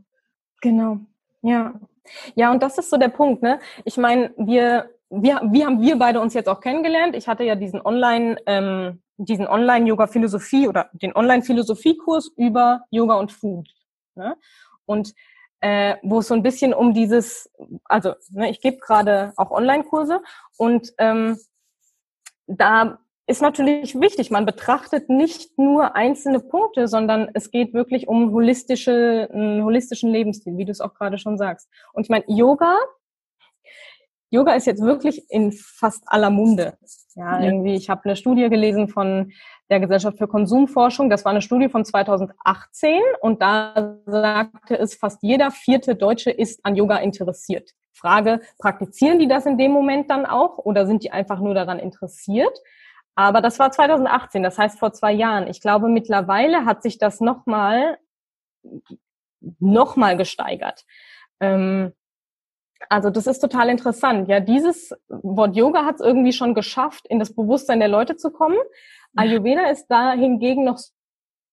Genau. 0.61 0.99
Ja. 1.41 1.79
Ja, 2.35 2.51
und 2.51 2.63
das 2.63 2.77
ist 2.77 2.89
so 2.89 2.97
der 2.97 3.09
Punkt, 3.09 3.41
ne? 3.41 3.59
Ich 3.85 3.97
meine, 3.97 4.33
wir, 4.37 4.89
wir, 5.09 5.41
wie 5.51 5.65
haben 5.65 5.81
wir 5.81 5.97
beide 5.97 6.21
uns 6.21 6.33
jetzt 6.33 6.47
auch 6.47 6.61
kennengelernt? 6.61 7.15
Ich 7.15 7.27
hatte 7.27 7.43
ja 7.43 7.55
diesen 7.55 7.81
Online, 7.81 8.37
ähm, 8.45 9.01
diesen 9.17 9.47
Online-Yoga-Philosophie 9.47 10.67
oder 10.67 10.89
den 10.93 11.15
Online-Philosophiekurs 11.15 12.31
über 12.37 12.81
Yoga 12.91 13.15
und 13.15 13.31
Food. 13.31 13.69
Ne? 14.15 14.37
Und 14.85 15.13
äh, 15.61 15.95
wo 16.03 16.19
es 16.19 16.27
so 16.27 16.35
ein 16.35 16.43
bisschen 16.43 16.73
um 16.73 16.93
dieses, 16.93 17.51
also 17.85 18.13
ne, 18.29 18.49
ich 18.49 18.61
gebe 18.61 18.77
gerade 18.77 19.33
auch 19.35 19.51
Online-Kurse 19.51 20.21
und 20.57 20.93
ähm, 20.97 21.37
da 22.47 22.99
ist 23.27 23.41
natürlich 23.41 23.99
wichtig, 23.99 24.31
man 24.31 24.45
betrachtet 24.45 25.09
nicht 25.09 25.57
nur 25.59 25.95
einzelne 25.95 26.39
Punkte, 26.39 26.87
sondern 26.87 27.29
es 27.33 27.51
geht 27.51 27.73
wirklich 27.73 28.07
um 28.07 28.31
holistische, 28.31 29.29
einen 29.31 29.63
holistischen 29.63 30.11
Lebensstil, 30.11 30.57
wie 30.57 30.65
du 30.65 30.71
es 30.71 30.81
auch 30.81 30.95
gerade 30.95 31.19
schon 31.19 31.37
sagst. 31.37 31.69
Und 31.93 32.03
ich 32.03 32.09
meine, 32.09 32.23
Yoga 32.27 32.75
Yoga 34.31 34.53
ist 34.53 34.67
jetzt 34.67 34.83
wirklich 34.83 35.29
in 35.29 35.51
fast 35.51 36.03
aller 36.07 36.29
Munde. 36.29 36.77
Ja, 37.15 37.39
ja. 37.39 37.45
irgendwie, 37.45 37.75
ich 37.75 37.89
habe 37.89 38.05
eine 38.05 38.15
Studie 38.15 38.47
gelesen 38.49 38.87
von 38.87 39.31
der 39.69 39.79
Gesellschaft 39.79 40.17
für 40.17 40.27
Konsumforschung. 40.27 41.09
Das 41.09 41.25
war 41.25 41.31
eine 41.31 41.41
Studie 41.41 41.69
von 41.69 41.83
2018 41.83 43.01
und 43.21 43.41
da 43.41 43.97
sagte 44.05 44.77
es, 44.77 44.95
fast 44.95 45.21
jeder 45.21 45.51
vierte 45.51 45.95
Deutsche 45.95 46.31
ist 46.31 46.63
an 46.63 46.75
Yoga 46.75 46.97
interessiert. 46.97 47.71
Frage, 47.93 48.39
praktizieren 48.59 49.19
die 49.19 49.27
das 49.27 49.45
in 49.45 49.57
dem 49.57 49.71
Moment 49.71 50.09
dann 50.09 50.25
auch 50.25 50.57
oder 50.57 50.85
sind 50.85 51.03
die 51.03 51.11
einfach 51.11 51.39
nur 51.39 51.53
daran 51.53 51.79
interessiert? 51.79 52.57
Aber 53.15 53.41
das 53.41 53.59
war 53.59 53.71
2018, 53.71 54.43
das 54.43 54.57
heißt 54.57 54.79
vor 54.79 54.93
zwei 54.93 55.11
Jahren. 55.11 55.47
Ich 55.47 55.59
glaube, 55.59 55.89
mittlerweile 55.89 56.65
hat 56.65 56.81
sich 56.81 56.97
das 56.97 57.19
nochmal 57.19 57.97
noch 59.59 59.95
mal 59.95 60.15
gesteigert. 60.15 60.85
Ähm, 61.41 61.93
also 62.87 63.09
das 63.09 63.27
ist 63.27 63.39
total 63.39 63.69
interessant. 63.69 64.29
Ja, 64.29 64.39
dieses 64.39 64.93
Wort 65.09 65.55
Yoga 65.55 65.85
hat 65.85 65.95
es 65.95 66.01
irgendwie 66.01 66.31
schon 66.31 66.53
geschafft, 66.53 67.05
in 67.09 67.19
das 67.19 67.35
Bewusstsein 67.35 67.79
der 67.79 67.89
Leute 67.89 68.15
zu 68.15 68.31
kommen. 68.31 68.57
Ayurveda 69.15 69.69
ist 69.69 69.87
da 69.87 70.13
hingegen 70.13 70.63
noch 70.63 70.79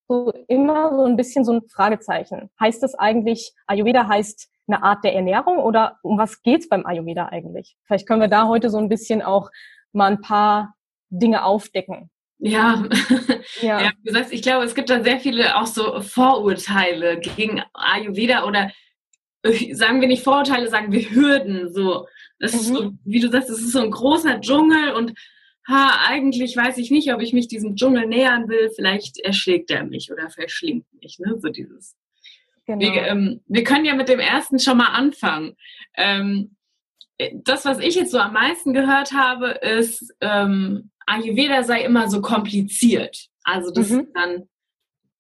so 0.08 0.32
immer 0.46 0.94
so 0.94 1.04
ein 1.04 1.16
bisschen 1.16 1.44
so 1.44 1.52
ein 1.52 1.62
Fragezeichen. 1.68 2.50
Heißt 2.60 2.82
das 2.82 2.94
eigentlich, 2.94 3.52
Ayurveda 3.66 4.06
heißt 4.06 4.48
eine 4.68 4.82
Art 4.82 5.04
der 5.04 5.14
Ernährung 5.14 5.58
oder 5.58 5.98
um 6.02 6.18
was 6.18 6.42
geht's 6.42 6.68
beim 6.68 6.86
Ayurveda 6.86 7.26
eigentlich? 7.26 7.76
Vielleicht 7.84 8.06
können 8.06 8.20
wir 8.20 8.28
da 8.28 8.46
heute 8.46 8.70
so 8.70 8.78
ein 8.78 8.88
bisschen 8.88 9.22
auch 9.22 9.50
mal 9.92 10.10
ein 10.12 10.20
paar 10.20 10.74
Dinge 11.08 11.44
aufdecken. 11.44 12.10
Ja. 12.38 12.84
ja. 13.62 13.80
ja, 13.80 13.90
du 14.04 14.12
sagst, 14.12 14.32
ich 14.32 14.42
glaube, 14.42 14.64
es 14.64 14.74
gibt 14.74 14.90
da 14.90 15.02
sehr 15.02 15.18
viele 15.18 15.56
auch 15.56 15.66
so 15.66 16.00
Vorurteile 16.02 17.18
gegen 17.18 17.62
Ayurveda 17.72 18.44
oder 18.44 18.70
sagen 19.72 20.00
wir 20.00 20.08
nicht 20.08 20.22
Vorurteile, 20.22 20.68
sagen 20.68 20.92
wir 20.92 21.10
Hürden. 21.10 21.72
So, 21.72 22.06
das 22.38 22.52
mhm. 22.52 22.58
ist 22.58 22.66
so, 22.68 22.92
wie 23.04 23.20
du 23.20 23.30
sagst, 23.30 23.50
es 23.50 23.60
ist 23.60 23.72
so 23.72 23.80
ein 23.80 23.90
großer 23.90 24.40
Dschungel 24.40 24.92
und 24.92 25.12
ha, 25.68 26.06
eigentlich 26.06 26.56
weiß 26.56 26.78
ich 26.78 26.90
nicht, 26.90 27.12
ob 27.12 27.20
ich 27.20 27.32
mich 27.32 27.48
diesem 27.48 27.76
Dschungel 27.76 28.06
nähern 28.06 28.48
will. 28.48 28.70
Vielleicht 28.74 29.18
erschlägt 29.18 29.70
er 29.70 29.84
mich 29.84 30.10
oder 30.12 30.30
verschlingt 30.30 30.86
mich. 31.00 31.18
Ne? 31.18 31.36
So 31.38 31.48
dieses. 31.48 31.96
Genau. 32.66 32.80
Wir, 32.80 33.02
ähm, 33.02 33.40
wir 33.46 33.64
können 33.64 33.84
ja 33.84 33.94
mit 33.94 34.08
dem 34.08 34.20
ersten 34.20 34.58
schon 34.58 34.78
mal 34.78 34.92
anfangen. 34.92 35.56
Ähm, 35.96 36.56
das, 37.44 37.64
was 37.64 37.78
ich 37.78 37.94
jetzt 37.94 38.10
so 38.10 38.18
am 38.18 38.34
meisten 38.34 38.74
gehört 38.74 39.12
habe, 39.12 39.50
ist, 39.62 40.14
ähm, 40.20 40.90
Ayurveda 41.06 41.62
sei 41.62 41.82
immer 41.82 42.10
so 42.10 42.20
kompliziert. 42.20 43.28
Also 43.44 43.70
das 43.70 43.90
mhm. 43.90 44.08
dann, 44.12 44.48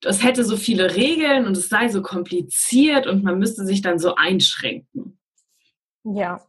das 0.00 0.22
hätte 0.22 0.44
so 0.44 0.56
viele 0.56 0.94
Regeln 0.94 1.46
und 1.46 1.56
es 1.56 1.68
sei 1.68 1.88
so 1.88 2.02
kompliziert 2.02 3.06
und 3.06 3.24
man 3.24 3.38
müsste 3.38 3.64
sich 3.64 3.82
dann 3.82 3.98
so 3.98 4.14
einschränken. 4.14 5.18
Ja. 6.04 6.40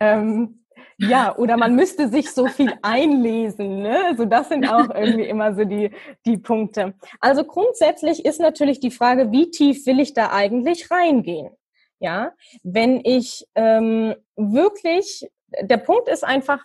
Ähm, 0.00 0.64
ja, 0.98 1.36
oder 1.36 1.56
man 1.56 1.74
müsste 1.74 2.08
sich 2.08 2.30
so 2.30 2.46
viel 2.46 2.72
einlesen. 2.82 3.82
Ne? 3.82 4.04
Also 4.06 4.24
das 4.24 4.48
sind 4.48 4.68
auch 4.68 4.90
irgendwie 4.94 5.26
immer 5.26 5.54
so 5.54 5.64
die, 5.64 5.90
die 6.26 6.38
Punkte. 6.38 6.94
Also 7.20 7.44
grundsätzlich 7.44 8.24
ist 8.24 8.40
natürlich 8.40 8.80
die 8.80 8.90
Frage, 8.90 9.30
wie 9.32 9.50
tief 9.50 9.86
will 9.86 10.00
ich 10.00 10.14
da 10.14 10.32
eigentlich 10.32 10.90
reingehen? 10.90 11.50
Ja, 11.98 12.32
wenn 12.64 13.00
ich 13.04 13.46
ähm, 13.54 14.16
wirklich, 14.34 15.30
der 15.60 15.76
Punkt 15.76 16.08
ist 16.08 16.24
einfach, 16.24 16.64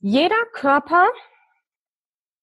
jeder 0.00 0.44
Körper 0.52 1.06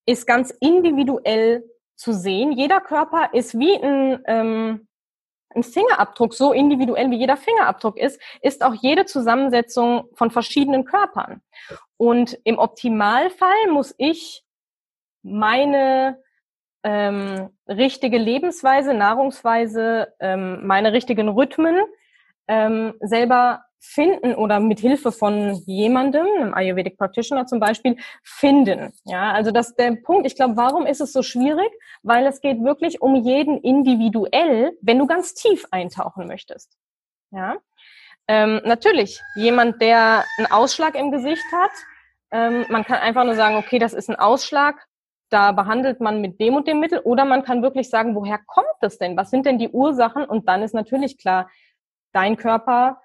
ist 0.06 0.26
ganz 0.26 0.52
individuell 0.62 1.66
zu 1.96 2.14
sehen. 2.14 2.52
Jeder 2.52 2.82
Körper 2.82 3.30
ist 3.34 3.58
wie 3.58 3.76
ein, 3.76 4.22
ähm, 4.26 4.88
ein 5.50 5.64
Fingerabdruck, 5.64 6.34
so 6.34 6.52
individuell 6.52 7.12
wie 7.12 7.18
jeder 7.18 7.38
Fingerabdruck 7.38 7.98
ist, 7.98 8.20
ist 8.42 8.64
auch 8.64 8.74
jede 8.74 9.06
Zusammensetzung 9.06 10.06
von 10.14 10.32
verschiedenen 10.32 10.86
Körpern. 10.86 11.42
Und 11.98 12.40
im 12.44 12.58
Optimalfall 12.58 13.72
muss 13.72 13.94
ich 13.98 14.44
meine 15.22 16.22
ähm, 16.84 17.50
richtige 17.68 18.18
Lebensweise, 18.18 18.94
Nahrungsweise, 18.94 20.14
ähm, 20.20 20.66
meine 20.66 20.92
richtigen 20.92 21.30
Rhythmen 21.30 21.78
ähm, 22.48 22.94
selber 23.00 23.64
finden 23.84 24.34
oder 24.34 24.62
mit 24.62 24.80
Hilfe 24.80 25.12
von 25.12 25.56
jemandem, 25.66 26.26
einem 26.40 26.54
Ayurvedic 26.54 26.98
Practitioner 26.98 27.46
zum 27.46 27.60
Beispiel, 27.60 27.98
finden. 28.24 28.94
Ja, 29.04 29.34
also 29.34 29.52
das 29.52 29.76
der 29.76 29.92
Punkt. 29.98 30.26
Ich 30.26 30.36
glaube, 30.36 30.56
warum 30.56 30.86
ist 30.86 31.02
es 31.02 31.12
so 31.12 31.22
schwierig? 31.22 31.70
Weil 32.02 32.26
es 32.26 32.40
geht 32.40 32.64
wirklich 32.64 33.02
um 33.02 33.16
jeden 33.16 33.60
individuell, 33.60 34.72
wenn 34.82 35.00
du 35.00 35.06
ganz 35.06 35.34
tief 35.34 35.66
eintauchen 35.72 36.28
möchtest. 36.28 36.78
Ja, 37.32 37.58
ähm, 38.30 38.62
natürlich 38.64 39.22
jemand, 39.36 39.82
der 39.82 40.24
einen 40.38 40.50
Ausschlag 40.50 40.96
im 40.96 41.12
Gesicht 41.12 41.44
hat. 41.52 41.72
Ähm, 42.32 42.66
man 42.70 42.86
kann 42.86 43.00
einfach 43.00 43.26
nur 43.26 43.36
sagen, 43.36 43.58
okay, 43.58 43.80
das 43.80 43.94
ist 43.94 44.10
ein 44.10 44.16
Ausschlag. 44.16 44.88
Da 45.30 45.52
behandelt 45.52 46.00
man 46.00 46.22
mit 46.22 46.40
dem 46.40 46.56
und 46.56 46.68
dem 46.68 46.80
Mittel. 46.80 47.00
Oder 47.00 47.26
man 47.26 47.44
kann 47.44 47.62
wirklich 47.62 47.90
sagen, 47.90 48.16
woher 48.16 48.40
kommt 48.48 48.68
das 48.80 48.98
denn? 48.98 49.18
Was 49.18 49.30
sind 49.30 49.46
denn 49.46 49.58
die 49.58 49.70
Ursachen? 49.70 50.24
Und 50.24 50.48
dann 50.48 50.64
ist 50.64 50.74
natürlich 50.74 51.18
klar, 51.18 51.50
dein 52.14 52.38
Körper 52.38 53.03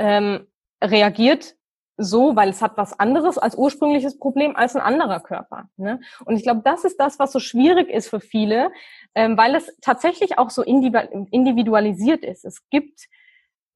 ähm, 0.00 0.46
reagiert 0.82 1.54
so, 2.02 2.34
weil 2.34 2.48
es 2.48 2.62
hat 2.62 2.78
was 2.78 2.98
anderes 2.98 3.36
als 3.36 3.54
ursprüngliches 3.54 4.18
Problem 4.18 4.56
als 4.56 4.74
ein 4.74 4.80
anderer 4.80 5.20
Körper. 5.20 5.68
Ne? 5.76 6.00
Und 6.24 6.36
ich 6.36 6.42
glaube, 6.42 6.62
das 6.64 6.84
ist 6.84 6.98
das, 6.98 7.18
was 7.18 7.30
so 7.30 7.40
schwierig 7.40 7.90
ist 7.90 8.08
für 8.08 8.20
viele, 8.20 8.72
ähm, 9.14 9.36
weil 9.36 9.54
es 9.54 9.70
tatsächlich 9.82 10.38
auch 10.38 10.48
so 10.48 10.62
individualisiert 10.62 12.24
ist. 12.24 12.46
Es 12.46 12.66
gibt, 12.70 13.06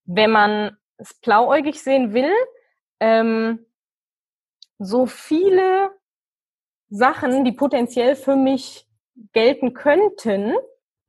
wenn 0.07 0.31
man 0.31 0.77
es 0.97 1.13
blauäugig 1.21 1.83
sehen 1.83 2.15
will, 2.15 2.33
ähm, 3.01 3.67
so 4.79 5.05
viele 5.05 5.91
Sachen, 6.89 7.45
die 7.45 7.53
potenziell 7.53 8.17
für 8.17 8.37
mich 8.37 8.89
gelten 9.33 9.75
könnten, 9.75 10.55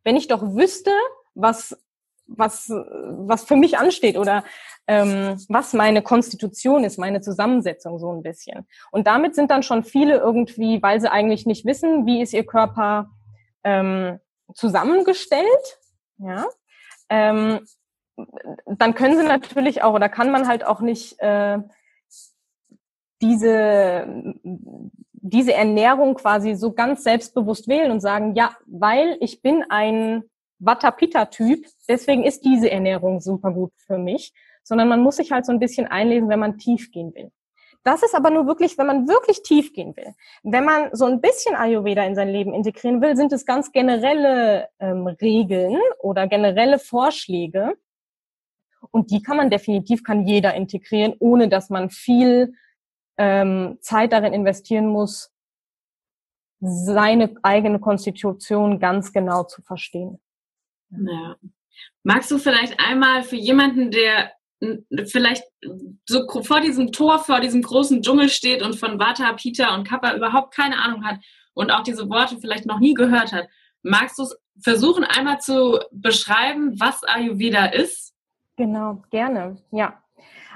wenn 0.03 0.17
ich 0.17 0.27
doch 0.27 0.41
wüsste, 0.41 0.91
was 1.33 1.84
was, 2.27 2.69
was 2.69 3.43
für 3.43 3.55
mich 3.55 3.77
ansteht 3.77 4.17
oder 4.17 4.43
ähm, 4.87 5.37
was 5.49 5.73
meine 5.73 6.01
Konstitution 6.01 6.83
ist, 6.83 6.97
meine 6.97 7.21
Zusammensetzung 7.21 7.99
so 7.99 8.11
ein 8.11 8.21
bisschen. 8.21 8.67
Und 8.91 9.07
damit 9.07 9.35
sind 9.35 9.51
dann 9.51 9.63
schon 9.63 9.83
viele 9.83 10.17
irgendwie, 10.17 10.81
weil 10.81 10.99
sie 11.01 11.11
eigentlich 11.11 11.45
nicht 11.45 11.65
wissen, 11.65 12.05
wie 12.05 12.21
ist 12.21 12.33
ihr 12.33 12.45
Körper 12.45 13.09
ähm, 13.63 14.19
zusammengestellt, 14.53 15.79
ja, 16.17 16.45
ähm, 17.09 17.65
dann 18.65 18.95
können 18.95 19.17
sie 19.17 19.25
natürlich 19.25 19.83
auch 19.83 19.93
oder 19.93 20.07
kann 20.07 20.31
man 20.31 20.47
halt 20.47 20.65
auch 20.65 20.79
nicht 20.79 21.19
äh, 21.19 21.59
diese 23.21 24.35
diese 25.27 25.53
Ernährung 25.53 26.13
quasi 26.15 26.53
so 26.53 26.71
ganz 26.71 27.03
selbstbewusst 27.03 27.67
wählen 27.67 27.91
und 27.91 27.99
sagen, 27.99 28.35
ja, 28.35 28.55
weil 28.67 29.17
ich 29.21 29.41
bin 29.41 29.65
ein 29.69 30.23
Vata-Pitta-Typ, 30.59 31.65
deswegen 31.87 32.23
ist 32.23 32.45
diese 32.45 32.71
Ernährung 32.71 33.19
super 33.19 33.51
gut 33.51 33.73
für 33.77 33.97
mich, 33.97 34.33
sondern 34.63 34.87
man 34.87 35.01
muss 35.01 35.17
sich 35.17 35.31
halt 35.31 35.45
so 35.45 35.51
ein 35.51 35.59
bisschen 35.59 35.87
einlesen, 35.87 36.29
wenn 36.29 36.39
man 36.39 36.57
tief 36.57 36.91
gehen 36.91 37.13
will. 37.13 37.31
Das 37.83 38.01
ist 38.01 38.15
aber 38.15 38.31
nur 38.31 38.47
wirklich, 38.47 38.79
wenn 38.79 38.87
man 38.87 39.07
wirklich 39.07 39.43
tief 39.43 39.71
gehen 39.71 39.95
will. 39.95 40.15
Wenn 40.41 40.65
man 40.65 40.89
so 40.93 41.05
ein 41.05 41.21
bisschen 41.21 41.55
Ayurveda 41.55 42.03
in 42.03 42.15
sein 42.15 42.29
Leben 42.29 42.51
integrieren 42.53 42.99
will, 42.99 43.15
sind 43.15 43.31
es 43.31 43.45
ganz 43.45 43.71
generelle 43.71 44.69
ähm, 44.79 45.05
Regeln 45.05 45.79
oder 45.99 46.27
generelle 46.27 46.79
Vorschläge. 46.79 47.77
Und 48.89 49.11
die 49.11 49.21
kann 49.21 49.37
man 49.37 49.51
definitiv, 49.51 50.03
kann 50.03 50.25
jeder 50.25 50.55
integrieren, 50.55 51.13
ohne 51.19 51.47
dass 51.47 51.69
man 51.69 51.91
viel 51.91 52.53
ähm, 53.17 53.77
Zeit 53.81 54.13
darin 54.13 54.33
investieren 54.33 54.87
muss, 54.87 55.31
seine 56.59 57.35
eigene 57.43 57.79
Konstitution 57.79 58.79
ganz 58.79 59.13
genau 59.13 59.43
zu 59.43 59.61
verstehen. 59.61 60.19
Ja. 60.89 61.35
Magst 62.03 62.31
du 62.31 62.37
vielleicht 62.37 62.79
einmal 62.79 63.23
für 63.23 63.35
jemanden, 63.35 63.91
der 63.91 64.31
vielleicht 65.05 65.43
so 66.05 66.27
vor 66.41 66.61
diesem 66.61 66.91
Tor, 66.91 67.19
vor 67.19 67.39
diesem 67.39 67.61
großen 67.61 68.01
Dschungel 68.01 68.29
steht 68.29 68.61
und 68.61 68.75
von 68.75 68.99
Vata, 68.99 69.33
Pita 69.33 69.75
und 69.75 69.87
Kappa 69.87 70.15
überhaupt 70.15 70.53
keine 70.55 70.81
Ahnung 70.81 71.05
hat 71.05 71.19
und 71.53 71.71
auch 71.71 71.83
diese 71.83 72.09
Worte 72.09 72.37
vielleicht 72.39 72.65
noch 72.65 72.79
nie 72.79 72.93
gehört 72.93 73.33
hat, 73.33 73.47
magst 73.81 74.17
du 74.17 74.23
es 74.23 74.37
versuchen 74.61 75.03
einmal 75.03 75.39
zu 75.39 75.79
beschreiben, 75.91 76.79
was 76.79 77.03
Ayurveda 77.03 77.65
ist? 77.65 78.13
Genau, 78.55 79.03
gerne, 79.09 79.57
ja. 79.71 80.01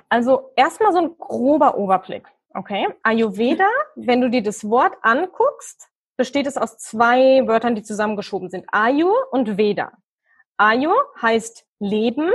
Also 0.08 0.52
erstmal 0.56 0.94
so 0.94 1.00
ein 1.00 1.18
grober 1.18 1.76
Überblick, 1.78 2.28
okay? 2.54 2.88
Ayurveda, 3.04 3.68
wenn 3.96 4.22
du 4.22 4.30
dir 4.30 4.42
das 4.42 4.68
Wort 4.70 4.94
anguckst, 5.02 5.90
besteht 6.18 6.48
es 6.48 6.58
aus 6.58 6.78
zwei 6.78 7.46
Wörtern, 7.48 7.76
die 7.76 7.84
zusammengeschoben 7.84 8.50
sind. 8.50 8.66
Ayur 8.72 9.28
und 9.32 9.58
Veda. 9.58 9.92
Ayo 10.60 10.94
heißt 11.22 11.66
Leben. 11.80 12.32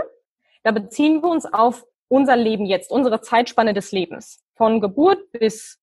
Da 0.63 0.73
beziehen 0.73 1.23
wir 1.23 1.29
uns 1.29 1.45
auf 1.47 1.85
unser 2.09 2.37
Leben 2.37 2.65
jetzt, 2.65 2.91
unsere 2.91 3.21
Zeitspanne 3.21 3.75
des 3.75 3.93
Lebens, 3.93 4.43
von 4.55 4.81
Geburt 4.81 5.31
bis 5.33 5.79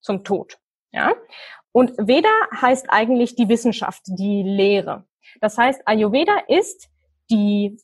zum 0.00 0.22
Tod. 0.24 0.58
Ja? 0.92 1.14
Und 1.72 1.92
Veda 1.96 2.28
heißt 2.60 2.86
eigentlich 2.90 3.34
die 3.34 3.48
Wissenschaft, 3.48 4.02
die 4.06 4.42
Lehre. 4.42 5.04
Das 5.40 5.58
heißt, 5.58 5.82
Ayurveda 5.86 6.36
ist 6.48 6.88
die, 7.30 7.76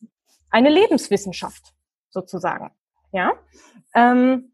eine 0.50 0.70
Lebenswissenschaft 0.70 1.72
sozusagen. 2.10 2.70
Ja? 3.12 3.32
Ähm, 3.94 4.52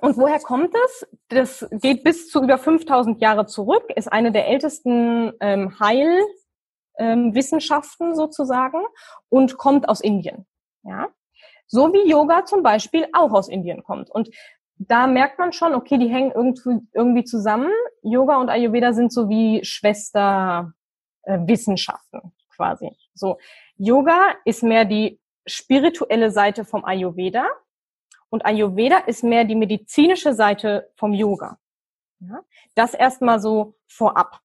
Und 0.00 0.16
woher 0.16 0.38
kommt 0.38 0.74
das? 0.74 1.06
Das 1.28 1.66
geht 1.72 2.04
bis 2.04 2.28
zu 2.30 2.42
über 2.42 2.58
5000 2.58 3.20
Jahre 3.20 3.46
zurück, 3.46 3.90
ist 3.96 4.10
eine 4.12 4.32
der 4.32 4.46
ältesten 4.48 5.32
ähm, 5.40 5.78
Heilwissenschaften 5.80 6.47
ähm, 6.98 7.32
sozusagen 7.34 8.80
und 9.28 9.56
kommt 9.56 9.88
aus 9.88 10.00
Indien. 10.00 10.46
Ja? 10.82 11.08
So 11.66 11.92
wie 11.92 12.08
Yoga 12.08 12.44
zum 12.44 12.62
Beispiel 12.62 13.08
auch 13.12 13.32
aus 13.32 13.48
Indien 13.48 13.82
kommt. 13.82 14.10
Und 14.10 14.30
da 14.78 15.06
merkt 15.06 15.38
man 15.38 15.52
schon, 15.52 15.74
okay, 15.74 15.98
die 15.98 16.08
hängen 16.08 16.32
irgendwie, 16.32 16.86
irgendwie 16.94 17.24
zusammen. 17.24 17.70
Yoga 18.02 18.36
und 18.36 18.48
Ayurveda 18.48 18.92
sind 18.92 19.12
so 19.12 19.28
wie 19.28 19.64
Schwesterwissenschaften 19.64 22.20
äh, 22.20 22.54
quasi. 22.54 22.90
So, 23.14 23.38
Yoga 23.76 24.34
ist 24.44 24.62
mehr 24.62 24.84
die 24.84 25.20
spirituelle 25.46 26.30
Seite 26.30 26.64
vom 26.64 26.84
Ayurveda 26.84 27.48
und 28.30 28.46
Ayurveda 28.46 28.98
ist 28.98 29.24
mehr 29.24 29.44
die 29.44 29.56
medizinische 29.56 30.34
Seite 30.34 30.90
vom 30.96 31.12
Yoga. 31.12 31.58
Ja? 32.20 32.42
Das 32.74 32.94
erstmal 32.94 33.40
so 33.40 33.74
vorab. 33.86 34.40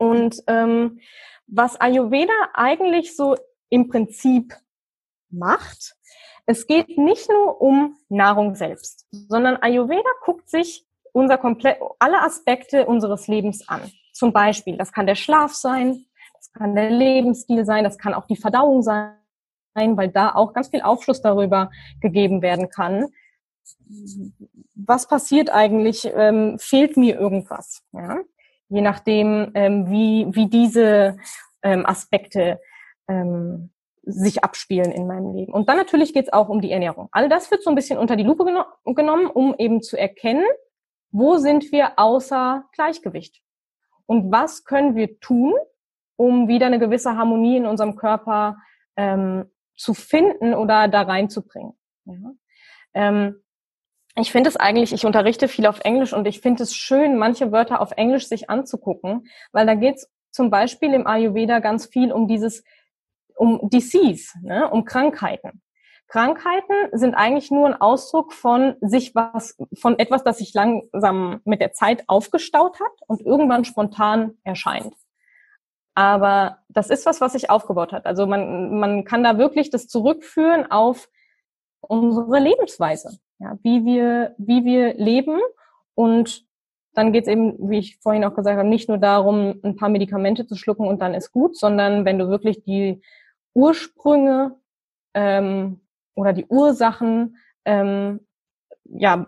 Und 0.00 0.42
ähm, 0.46 0.98
was 1.46 1.78
Ayurveda 1.78 2.32
eigentlich 2.54 3.14
so 3.14 3.36
im 3.68 3.88
Prinzip 3.88 4.54
macht, 5.28 5.94
es 6.46 6.66
geht 6.66 6.96
nicht 6.96 7.28
nur 7.28 7.60
um 7.60 7.98
Nahrung 8.08 8.54
selbst, 8.54 9.06
sondern 9.10 9.58
Ayurveda 9.58 10.08
guckt 10.24 10.48
sich 10.48 10.86
unser 11.12 11.36
komplett, 11.36 11.78
alle 11.98 12.22
Aspekte 12.22 12.86
unseres 12.86 13.28
Lebens 13.28 13.68
an. 13.68 13.92
Zum 14.14 14.32
Beispiel, 14.32 14.78
das 14.78 14.90
kann 14.90 15.06
der 15.06 15.16
Schlaf 15.16 15.52
sein, 15.52 16.06
das 16.34 16.50
kann 16.52 16.74
der 16.74 16.88
Lebensstil 16.88 17.66
sein, 17.66 17.84
das 17.84 17.98
kann 17.98 18.14
auch 18.14 18.26
die 18.26 18.36
Verdauung 18.36 18.82
sein, 18.82 19.12
weil 19.74 20.08
da 20.08 20.34
auch 20.34 20.54
ganz 20.54 20.68
viel 20.68 20.80
Aufschluss 20.80 21.20
darüber 21.20 21.70
gegeben 22.00 22.40
werden 22.40 22.70
kann. 22.70 23.08
Was 24.74 25.06
passiert 25.06 25.50
eigentlich? 25.50 26.10
Ähm, 26.14 26.56
fehlt 26.58 26.96
mir 26.96 27.20
irgendwas? 27.20 27.82
Ja? 27.92 28.20
Je 28.70 28.80
nachdem, 28.80 29.50
ähm, 29.54 29.90
wie, 29.90 30.26
wie 30.30 30.48
diese 30.48 31.16
ähm, 31.62 31.84
Aspekte 31.84 32.60
ähm, 33.08 33.70
sich 34.02 34.42
abspielen 34.42 34.92
in 34.92 35.06
meinem 35.06 35.34
Leben. 35.34 35.52
Und 35.52 35.68
dann 35.68 35.76
natürlich 35.76 36.14
geht 36.14 36.26
es 36.26 36.32
auch 36.32 36.48
um 36.48 36.60
die 36.60 36.72
Ernährung. 36.72 37.08
All 37.12 37.28
das 37.28 37.50
wird 37.50 37.62
so 37.62 37.70
ein 37.70 37.76
bisschen 37.76 37.98
unter 37.98 38.16
die 38.16 38.22
Lupe 38.22 38.44
geno 38.44 38.64
genommen, 38.94 39.26
um 39.26 39.54
eben 39.58 39.82
zu 39.82 39.98
erkennen, 39.98 40.44
wo 41.10 41.36
sind 41.36 41.72
wir 41.72 41.98
außer 41.98 42.64
Gleichgewicht? 42.72 43.42
Und 44.06 44.32
was 44.32 44.64
können 44.64 44.96
wir 44.96 45.20
tun, 45.20 45.54
um 46.16 46.48
wieder 46.48 46.66
eine 46.66 46.78
gewisse 46.78 47.16
Harmonie 47.16 47.56
in 47.56 47.66
unserem 47.66 47.96
Körper 47.96 48.56
ähm, 48.96 49.50
zu 49.76 49.94
finden 49.94 50.54
oder 50.54 50.88
da 50.88 51.02
reinzubringen? 51.02 51.74
Ja. 52.04 52.14
Ähm, 52.94 53.42
ich 54.16 54.32
finde 54.32 54.48
es 54.48 54.56
eigentlich, 54.56 54.92
ich 54.92 55.06
unterrichte 55.06 55.48
viel 55.48 55.66
auf 55.66 55.80
Englisch 55.80 56.12
und 56.12 56.26
ich 56.26 56.40
finde 56.40 56.62
es 56.62 56.74
schön, 56.74 57.16
manche 57.16 57.52
Wörter 57.52 57.80
auf 57.80 57.92
Englisch 57.92 58.26
sich 58.26 58.50
anzugucken, 58.50 59.28
weil 59.52 59.66
da 59.66 59.74
geht 59.74 59.96
es 59.96 60.10
zum 60.30 60.50
Beispiel 60.50 60.94
im 60.94 61.06
Ayurveda 61.06 61.60
ganz 61.60 61.86
viel 61.86 62.12
um 62.12 62.28
dieses 62.28 62.64
um 63.36 63.70
Disease, 63.70 64.34
ne, 64.42 64.68
um 64.70 64.84
Krankheiten. 64.84 65.62
Krankheiten 66.08 66.74
sind 66.92 67.14
eigentlich 67.14 67.50
nur 67.52 67.68
ein 67.68 67.80
Ausdruck 67.80 68.32
von 68.32 68.74
sich 68.80 69.14
was, 69.14 69.56
von 69.78 69.98
etwas, 69.98 70.24
das 70.24 70.38
sich 70.38 70.52
langsam 70.52 71.40
mit 71.44 71.60
der 71.60 71.72
Zeit 71.72 72.04
aufgestaut 72.08 72.80
hat 72.80 72.92
und 73.06 73.20
irgendwann 73.20 73.64
spontan 73.64 74.36
erscheint. 74.42 74.92
Aber 75.94 76.58
das 76.68 76.90
ist 76.90 77.06
was, 77.06 77.20
was 77.20 77.32
sich 77.32 77.48
aufgebaut 77.48 77.92
hat. 77.92 78.06
Also 78.06 78.26
man, 78.26 78.78
man 78.78 79.04
kann 79.04 79.22
da 79.22 79.38
wirklich 79.38 79.70
das 79.70 79.86
zurückführen 79.86 80.70
auf 80.70 81.08
unsere 81.80 82.40
Lebensweise, 82.40 83.20
ja, 83.40 83.58
wie 83.62 83.84
wir, 83.84 84.34
wie 84.38 84.64
wir 84.64 84.94
leben 84.94 85.40
und 85.94 86.46
dann 86.94 87.12
geht 87.12 87.24
es 87.24 87.28
eben, 87.28 87.70
wie 87.70 87.78
ich 87.78 87.98
vorhin 87.98 88.24
auch 88.24 88.34
gesagt 88.34 88.58
habe, 88.58 88.68
nicht 88.68 88.88
nur 88.88 88.98
darum, 88.98 89.60
ein 89.62 89.76
paar 89.76 89.88
Medikamente 89.88 90.46
zu 90.46 90.56
schlucken 90.56 90.86
und 90.86 91.00
dann 91.00 91.14
ist 91.14 91.32
gut, 91.32 91.56
sondern 91.56 92.04
wenn 92.04 92.18
du 92.18 92.28
wirklich 92.28 92.62
die 92.64 93.00
Ursprünge 93.54 94.56
ähm, 95.14 95.80
oder 96.14 96.32
die 96.32 96.46
Ursachen 96.46 97.36
ähm, 97.64 98.20
ja, 98.84 99.26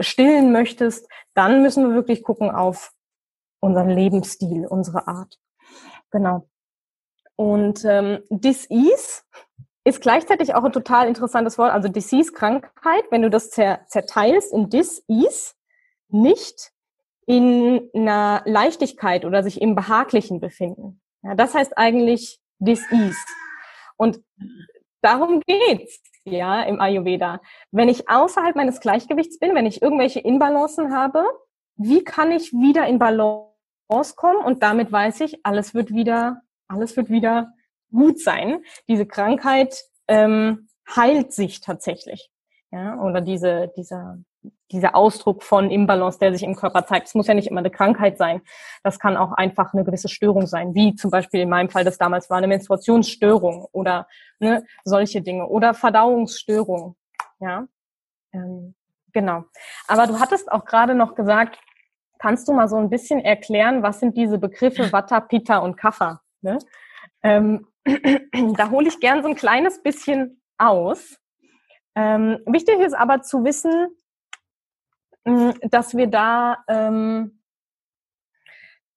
stillen 0.00 0.52
möchtest, 0.52 1.08
dann 1.34 1.62
müssen 1.62 1.88
wir 1.88 1.94
wirklich 1.94 2.22
gucken 2.22 2.50
auf 2.50 2.92
unseren 3.60 3.90
Lebensstil, 3.90 4.66
unsere 4.66 5.06
Art. 5.06 5.38
Genau. 6.10 6.48
Und 7.36 7.84
ähm, 7.84 8.22
Disease 8.28 9.22
ist 9.84 10.00
gleichzeitig 10.02 10.54
auch 10.54 10.64
ein 10.64 10.72
total 10.72 11.08
interessantes 11.08 11.56
Wort. 11.58 11.72
Also 11.72 11.88
Disease, 11.88 12.32
Krankheit, 12.32 13.04
wenn 13.10 13.22
du 13.22 13.30
das 13.30 13.50
zer 13.50 13.80
zerteilst 13.86 14.52
in 14.52 14.68
Disease, 14.68 15.54
nicht 16.08 16.72
in 17.26 17.88
einer 17.94 18.42
Leichtigkeit 18.44 19.24
oder 19.24 19.42
sich 19.42 19.60
im 19.60 19.74
Behaglichen 19.74 20.40
befinden. 20.40 21.00
Ja, 21.22 21.34
das 21.34 21.54
heißt 21.54 21.78
eigentlich 21.78 22.40
Dis-Ease. 22.58 23.18
Und 23.96 24.20
darum 25.00 25.40
geht's 25.46 26.00
ja 26.24 26.62
im 26.62 26.80
Ayurveda. 26.80 27.40
Wenn 27.70 27.88
ich 27.88 28.08
außerhalb 28.08 28.56
meines 28.56 28.80
Gleichgewichts 28.80 29.38
bin, 29.38 29.54
wenn 29.54 29.66
ich 29.66 29.82
irgendwelche 29.82 30.20
Inbalancen 30.20 30.94
habe, 30.94 31.24
wie 31.76 32.04
kann 32.04 32.30
ich 32.32 32.52
wieder 32.52 32.86
in 32.86 32.98
Balance 32.98 34.14
kommen? 34.16 34.44
Und 34.44 34.62
damit 34.62 34.92
weiß 34.92 35.20
ich, 35.20 35.44
alles 35.44 35.74
wird 35.74 35.90
wieder, 35.90 36.42
alles 36.68 36.96
wird 36.96 37.08
wieder 37.08 37.52
gut 37.90 38.20
sein. 38.20 38.62
Diese 38.88 39.06
Krankheit 39.06 39.84
ähm, 40.08 40.68
heilt 40.94 41.32
sich 41.32 41.60
tatsächlich. 41.60 42.30
Ja, 42.72 43.00
oder 43.00 43.20
diese, 43.20 43.72
dieser, 43.76 44.18
dieser 44.70 44.94
Ausdruck 44.94 45.42
von 45.42 45.70
Imbalance, 45.70 46.20
der 46.20 46.32
sich 46.32 46.44
im 46.44 46.54
Körper 46.54 46.86
zeigt. 46.86 47.08
Es 47.08 47.14
muss 47.14 47.26
ja 47.26 47.34
nicht 47.34 47.48
immer 47.48 47.58
eine 47.60 47.70
Krankheit 47.70 48.16
sein. 48.16 48.42
Das 48.84 49.00
kann 49.00 49.16
auch 49.16 49.32
einfach 49.32 49.74
eine 49.74 49.82
gewisse 49.82 50.08
Störung 50.08 50.46
sein, 50.46 50.74
wie 50.74 50.94
zum 50.94 51.10
Beispiel 51.10 51.40
in 51.40 51.48
meinem 51.48 51.68
Fall 51.68 51.84
das 51.84 51.98
damals 51.98 52.30
war 52.30 52.38
eine 52.38 52.46
Menstruationsstörung 52.46 53.66
oder 53.72 54.06
ne, 54.38 54.64
solche 54.84 55.20
Dinge 55.20 55.48
oder 55.48 55.74
Verdauungsstörung. 55.74 56.94
Ja, 57.40 57.66
ähm, 58.32 58.74
genau. 59.12 59.44
Aber 59.88 60.06
du 60.06 60.20
hattest 60.20 60.50
auch 60.52 60.64
gerade 60.64 60.94
noch 60.94 61.16
gesagt, 61.16 61.58
kannst 62.20 62.46
du 62.46 62.52
mal 62.52 62.68
so 62.68 62.76
ein 62.76 62.90
bisschen 62.90 63.20
erklären, 63.20 63.82
was 63.82 63.98
sind 63.98 64.16
diese 64.16 64.38
Begriffe 64.38 64.92
Vata, 64.92 65.20
Pitta 65.20 65.58
und 65.58 65.76
Kapha? 65.76 66.20
Ne? 66.42 66.58
Ähm, 67.22 67.66
da 68.56 68.70
hole 68.70 68.88
ich 68.88 69.00
gern 69.00 69.22
so 69.22 69.28
ein 69.28 69.34
kleines 69.34 69.82
bisschen 69.82 70.42
aus. 70.58 71.18
Ähm, 71.94 72.38
wichtig 72.46 72.78
ist 72.80 72.94
aber 72.94 73.22
zu 73.22 73.44
wissen, 73.44 73.88
Mm, 75.24 75.50
dass 75.62 75.96
wir 75.96 76.06
da, 76.06 76.64
ähm, 76.68 77.42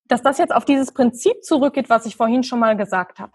dass 0.05 0.21
das 0.21 0.37
jetzt 0.37 0.53
auf 0.53 0.65
dieses 0.65 0.93
Prinzip 0.93 1.43
zurückgeht, 1.43 1.89
was 1.89 2.05
ich 2.05 2.15
vorhin 2.15 2.43
schon 2.43 2.59
mal 2.59 2.77
gesagt 2.77 3.19
habe. 3.19 3.33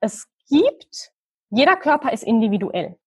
Es 0.00 0.28
gibt, 0.48 1.12
jeder 1.50 1.76
Körper 1.76 2.12
ist 2.12 2.24
individuell. 2.24 2.98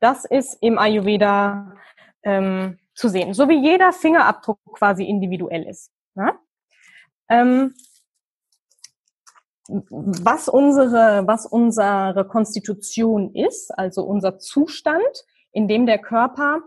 Das 0.00 0.24
ist 0.24 0.58
im 0.62 0.78
Ayurveda 0.78 1.74
ähm, 2.22 2.78
zu 2.94 3.08
sehen, 3.08 3.34
so 3.34 3.48
wie 3.48 3.60
jeder 3.62 3.92
Fingerabdruck 3.92 4.58
quasi 4.72 5.04
individuell 5.04 5.64
ist. 5.64 5.92
Ja? 6.14 6.38
Ähm, 7.28 7.74
was 9.68 10.48
unsere, 10.48 11.26
was 11.26 11.46
unsere 11.46 12.26
Konstitution 12.28 13.34
ist, 13.34 13.76
also 13.76 14.02
unser 14.02 14.38
Zustand, 14.38 15.24
in 15.52 15.68
dem 15.68 15.86
der 15.86 15.98
Körper 15.98 16.60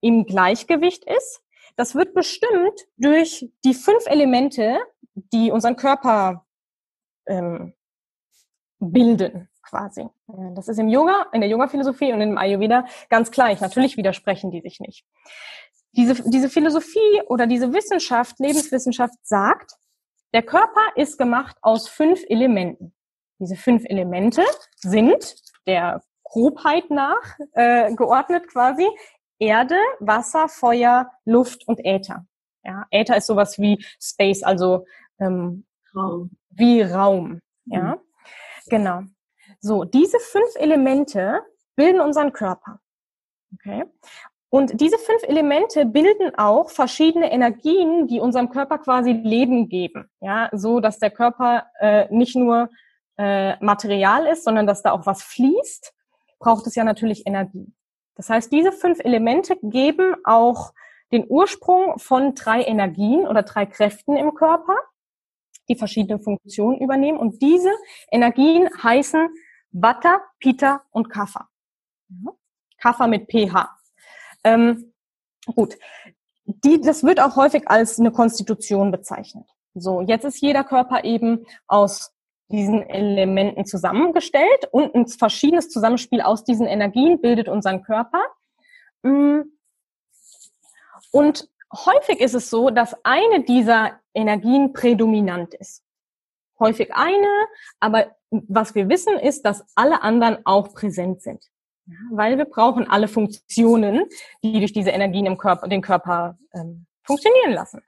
im 0.00 0.24
Gleichgewicht 0.24 1.04
ist, 1.04 1.42
das 1.76 1.94
wird 1.94 2.14
bestimmt 2.14 2.80
durch 2.96 3.50
die 3.64 3.74
fünf 3.74 4.06
Elemente, 4.06 4.78
die 5.14 5.50
unseren 5.50 5.76
Körper 5.76 6.44
ähm, 7.26 7.74
bilden, 8.78 9.48
quasi. 9.62 10.06
Das 10.54 10.68
ist 10.68 10.78
im 10.78 10.88
Yoga, 10.88 11.26
in 11.32 11.40
der 11.40 11.48
Yoga-Philosophie 11.48 12.12
und 12.12 12.20
im 12.20 12.36
Ayurveda 12.36 12.86
ganz 13.08 13.30
gleich. 13.30 13.60
Natürlich 13.60 13.96
widersprechen 13.96 14.50
die 14.50 14.60
sich 14.60 14.80
nicht. 14.80 15.06
Diese, 15.92 16.14
diese 16.28 16.48
Philosophie 16.48 17.22
oder 17.26 17.46
diese 17.46 17.72
Wissenschaft, 17.72 18.38
Lebenswissenschaft 18.38 19.14
sagt, 19.22 19.72
der 20.32 20.42
Körper 20.42 20.80
ist 20.96 21.18
gemacht 21.18 21.56
aus 21.62 21.88
fünf 21.88 22.22
Elementen. 22.28 22.94
Diese 23.38 23.56
fünf 23.56 23.84
Elemente 23.86 24.42
sind 24.76 25.36
der 25.66 26.02
Grobheit 26.24 26.90
nach 26.90 27.38
äh, 27.52 27.94
geordnet 27.94 28.48
quasi 28.48 28.88
Erde, 29.38 29.76
Wasser, 29.98 30.48
Feuer, 30.48 31.10
Luft 31.24 31.66
und 31.66 31.84
Äther. 31.84 32.26
Ja, 32.64 32.86
Äther 32.90 33.16
ist 33.16 33.26
sowas 33.26 33.58
wie 33.58 33.84
Space, 34.00 34.42
also 34.42 34.86
ähm, 35.18 35.66
Raum. 35.94 36.30
wie 36.50 36.82
Raum. 36.82 37.40
Ja, 37.64 37.96
mhm. 37.96 38.00
genau. 38.68 39.02
So, 39.60 39.84
diese 39.84 40.18
fünf 40.20 40.54
Elemente 40.56 41.42
bilden 41.76 42.00
unseren 42.00 42.32
Körper. 42.32 42.80
Okay. 43.54 43.84
Und 44.54 44.82
diese 44.82 44.98
fünf 44.98 45.22
Elemente 45.22 45.86
bilden 45.86 46.34
auch 46.36 46.68
verschiedene 46.68 47.32
Energien, 47.32 48.06
die 48.06 48.20
unserem 48.20 48.50
Körper 48.50 48.76
quasi 48.76 49.12
Leben 49.12 49.70
geben. 49.70 50.10
Ja, 50.20 50.50
so 50.52 50.80
dass 50.80 50.98
der 50.98 51.10
Körper 51.10 51.68
äh, 51.80 52.06
nicht 52.14 52.36
nur 52.36 52.68
äh, 53.16 53.56
Material 53.64 54.26
ist, 54.26 54.44
sondern 54.44 54.66
dass 54.66 54.82
da 54.82 54.92
auch 54.92 55.06
was 55.06 55.22
fließt, 55.22 55.94
braucht 56.38 56.66
es 56.66 56.74
ja 56.74 56.84
natürlich 56.84 57.26
Energie. 57.26 57.72
Das 58.14 58.28
heißt, 58.28 58.52
diese 58.52 58.72
fünf 58.72 58.98
Elemente 59.02 59.56
geben 59.62 60.16
auch 60.22 60.74
den 61.12 61.24
Ursprung 61.30 61.98
von 61.98 62.34
drei 62.34 62.62
Energien 62.62 63.26
oder 63.26 63.44
drei 63.44 63.64
Kräften 63.64 64.16
im 64.16 64.34
Körper, 64.34 64.76
die 65.70 65.76
verschiedene 65.76 66.18
Funktionen 66.18 66.76
übernehmen. 66.78 67.16
Und 67.16 67.40
diese 67.40 67.72
Energien 68.10 68.68
heißen 68.82 69.30
Vata, 69.70 70.20
Pitta 70.40 70.82
und 70.90 71.08
Kapha. 71.08 71.48
Kapha 72.76 73.06
mit 73.06 73.30
pH. 73.30 73.81
Ähm, 74.44 74.92
gut. 75.54 75.76
Die, 76.44 76.80
das 76.80 77.04
wird 77.04 77.20
auch 77.20 77.36
häufig 77.36 77.68
als 77.68 77.98
eine 77.98 78.10
Konstitution 78.10 78.90
bezeichnet. 78.90 79.46
So, 79.74 80.00
jetzt 80.02 80.24
ist 80.24 80.40
jeder 80.40 80.64
Körper 80.64 81.04
eben 81.04 81.46
aus 81.66 82.12
diesen 82.48 82.82
Elementen 82.82 83.64
zusammengestellt 83.64 84.68
und 84.70 84.94
ein 84.94 85.06
verschiedenes 85.06 85.70
Zusammenspiel 85.70 86.20
aus 86.20 86.44
diesen 86.44 86.66
Energien 86.66 87.20
bildet 87.20 87.48
unseren 87.48 87.82
Körper. 87.82 88.20
Mm. 89.02 89.42
Und 91.10 91.48
häufig 91.72 92.20
ist 92.20 92.34
es 92.34 92.50
so, 92.50 92.70
dass 92.70 92.94
eine 93.04 93.44
dieser 93.44 94.00
Energien 94.14 94.72
prädominant 94.72 95.54
ist. 95.54 95.82
Häufig 96.58 96.94
eine, 96.94 97.46
aber 97.80 98.14
was 98.30 98.74
wir 98.74 98.88
wissen 98.88 99.18
ist, 99.18 99.44
dass 99.44 99.64
alle 99.74 100.02
anderen 100.02 100.38
auch 100.44 100.74
präsent 100.74 101.22
sind. 101.22 101.50
Weil 102.10 102.38
wir 102.38 102.44
brauchen 102.44 102.88
alle 102.88 103.08
Funktionen, 103.08 104.04
die 104.42 104.58
durch 104.58 104.72
diese 104.72 104.90
Energien 104.90 105.26
im 105.26 105.36
Körper, 105.36 105.68
den 105.68 105.82
Körper 105.82 106.38
ähm, 106.54 106.86
funktionieren 107.02 107.52
lassen. 107.52 107.82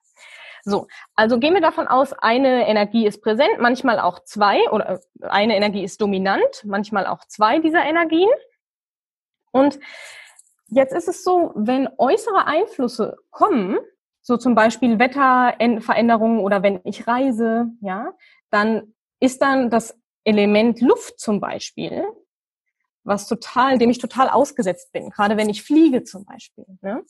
So, 0.65 0.87
also 1.15 1.39
gehen 1.39 1.53
wir 1.53 1.61
davon 1.61 1.87
aus, 1.87 2.15
eine 2.15 2.67
Energie 2.67 3.07
ist 3.07 3.23
präsent, 3.23 3.59
manchmal 3.61 4.01
auch 4.01 4.21
zwei 4.25 4.59
oder 4.71 5.01
eine 5.21 5.57
Energie 5.57 5.85
ist 5.85 6.01
dominant, 6.01 6.65
manchmal 6.65 7.07
auch 7.07 7.25
zwei 7.27 7.59
dieser 7.59 7.85
Energien. 7.85 8.31
Und 9.53 9.79
jetzt 10.69 10.95
ist 10.95 11.07
es 11.07 11.23
so, 11.23 11.53
wenn 11.55 11.89
äußere 11.99 12.47
Einflüsse 12.47 13.19
kommen, 13.31 13.79
so 14.23 14.39
zum 14.39 14.55
Beispiel 14.55 14.99
Wetterveränderungen 14.99 16.41
oder 16.41 16.63
wenn 16.63 16.81
ich 16.85 17.07
reise, 17.07 17.67
ja, 17.83 18.15
dann 18.51 18.95
ist 19.21 19.43
dann 19.43 19.69
das 19.69 19.99
Element 20.25 20.81
Luft 20.81 21.21
zum 21.21 21.41
Beispiel 21.41 22.05
was 23.05 23.27
total, 23.29 23.79
dem 23.79 23.90
ich 23.90 23.99
total 23.99 24.29
ausgesetzt 24.29 24.93
bin, 24.93 25.11
gerade 25.11 25.37
wenn 25.37 25.51
ich 25.51 25.62
fliege 25.62 26.05
zum 26.05 26.25
Beispiel. 26.25 26.64
Ne? 26.81 27.05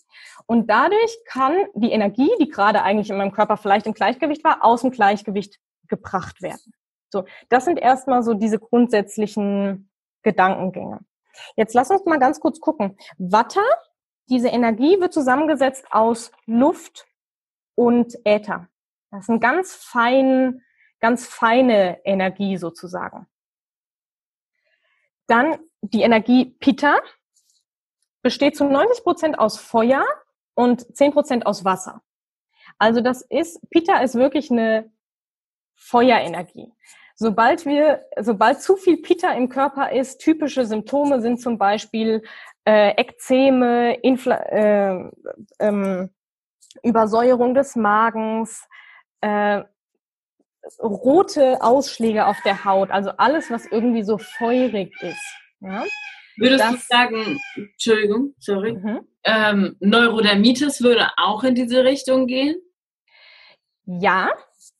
Und 0.47 0.69
dadurch 0.69 1.19
kann 1.27 1.55
die 1.75 1.93
Energie, 1.93 2.31
die 2.41 2.49
gerade 2.49 2.83
eigentlich 2.83 3.11
in 3.11 3.17
meinem 3.17 3.33
Körper 3.33 3.57
vielleicht 3.57 3.87
im 3.87 3.95
Gleichgewicht 3.95 4.45
war, 4.45 4.65
aus 4.65 4.83
dem 4.83 4.91
Gleichgewicht 4.91 5.61
gebracht 5.89 6.43
werden. 6.43 6.75
So, 7.11 7.25
das 7.49 7.65
sind 7.65 7.79
erstmal 7.79 8.23
so 8.25 8.35
diese 8.35 8.59
grundsätzlichen 8.59 9.89
Gedankengänge. 10.23 11.01
Jetzt 11.57 11.75
lass 11.75 11.91
uns 11.91 12.05
mal 12.05 12.19
ganz 12.19 12.41
kurz 12.41 12.59
gucken. 12.61 12.97
Watter, 13.19 13.65
diese 14.29 14.49
Energie 14.49 15.01
wird 15.01 15.13
zusammengesetzt 15.13 15.87
aus 15.91 16.33
Luft 16.47 17.07
und 17.77 18.15
Äther. 18.25 18.69
Das 19.11 19.23
ist 19.23 19.31
eine 19.31 19.39
ganz 19.39 19.75
fein, 19.75 20.63
ganz 21.01 21.27
feine 21.27 22.05
Energie 22.05 22.57
sozusagen. 22.57 23.27
Dann 25.27 25.59
die 25.93 26.03
Energie 26.03 26.57
Pitta 26.61 26.97
besteht 28.23 28.57
zu 28.57 28.65
90 28.65 29.05
Prozent 29.05 29.39
aus 29.39 29.59
Feuer 29.59 30.05
und 30.55 30.97
10 30.97 31.13
Prozent 31.13 31.47
aus 31.47 31.65
Wasser. 31.65 32.03
Also 32.79 33.01
das 33.01 33.23
ist, 33.23 33.61
Pitta 33.71 33.99
ist 34.01 34.15
wirklich 34.15 34.51
eine 34.51 34.91
Feuerenergie. 35.77 36.73
Sobald 37.17 37.65
wir, 37.67 38.05
sobald 38.19 38.61
zu 38.61 38.77
viel 38.77 38.97
Pitta 38.97 39.33
im 39.33 39.49
Körper 39.49 39.93
ist, 39.93 40.19
typische 40.19 40.67
Symptome 40.67 41.21
sind 41.21 41.41
zum 41.41 41.59
Beispiel 41.59 42.23
äh, 42.65 42.91
Ekzeme, 42.97 43.95
Infla 44.01 44.37
äh, 44.47 45.11
ähm, 45.61 46.11
Übersäuerung 46.83 47.55
des 47.55 47.77
Magens, 47.77 48.67
äh, 49.21 49.63
rote 50.81 51.63
Ausschläge 51.63 52.27
auf 52.27 52.39
der 52.45 52.65
Haut, 52.65 52.91
also 52.91 53.11
alles, 53.11 53.51
was 53.51 53.67
irgendwie 53.67 54.03
so 54.03 54.19
feurig 54.19 54.93
ist. 55.03 55.44
Ja? 55.65 55.85
Würdest 56.37 56.65
das, 56.65 56.73
du 56.73 56.79
sagen, 56.89 57.41
Entschuldigung, 57.57 58.35
sorry, 58.39 58.73
mhm. 58.73 59.01
ähm, 59.25 59.77
Neurodermitis 59.81 60.83
würde 60.83 61.09
auch 61.17 61.45
in 61.45 61.55
diese 61.55 61.85
Richtung 61.85 62.27
gehen? 62.27 62.57
Ja, 63.87 64.31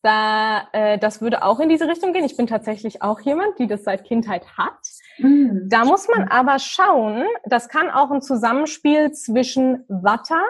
da, 0.03 0.69
äh, 0.73 0.99
das 0.99 1.21
würde 1.21 1.43
auch 1.43 1.61
in 1.61 1.69
diese 1.69 1.89
Richtung 1.89 2.13
gehen. 2.13 2.25
Ich 2.25 2.37
bin 2.37 2.47
tatsächlich 2.47 3.03
auch 3.03 3.21
jemand, 3.21 3.59
die 3.59 3.67
das 3.67 3.85
seit 3.85 4.05
Kindheit 4.05 4.47
hat. 4.57 4.79
Mhm. 5.19 5.69
Da 5.69 5.85
muss 5.85 6.09
man 6.09 6.29
aber 6.29 6.59
schauen, 6.59 7.25
das 7.45 7.69
kann 7.69 7.91
auch 7.91 8.11
ein 8.11 8.21
Zusammenspiel 8.23 9.13
zwischen 9.13 9.85
Vata 9.89 10.43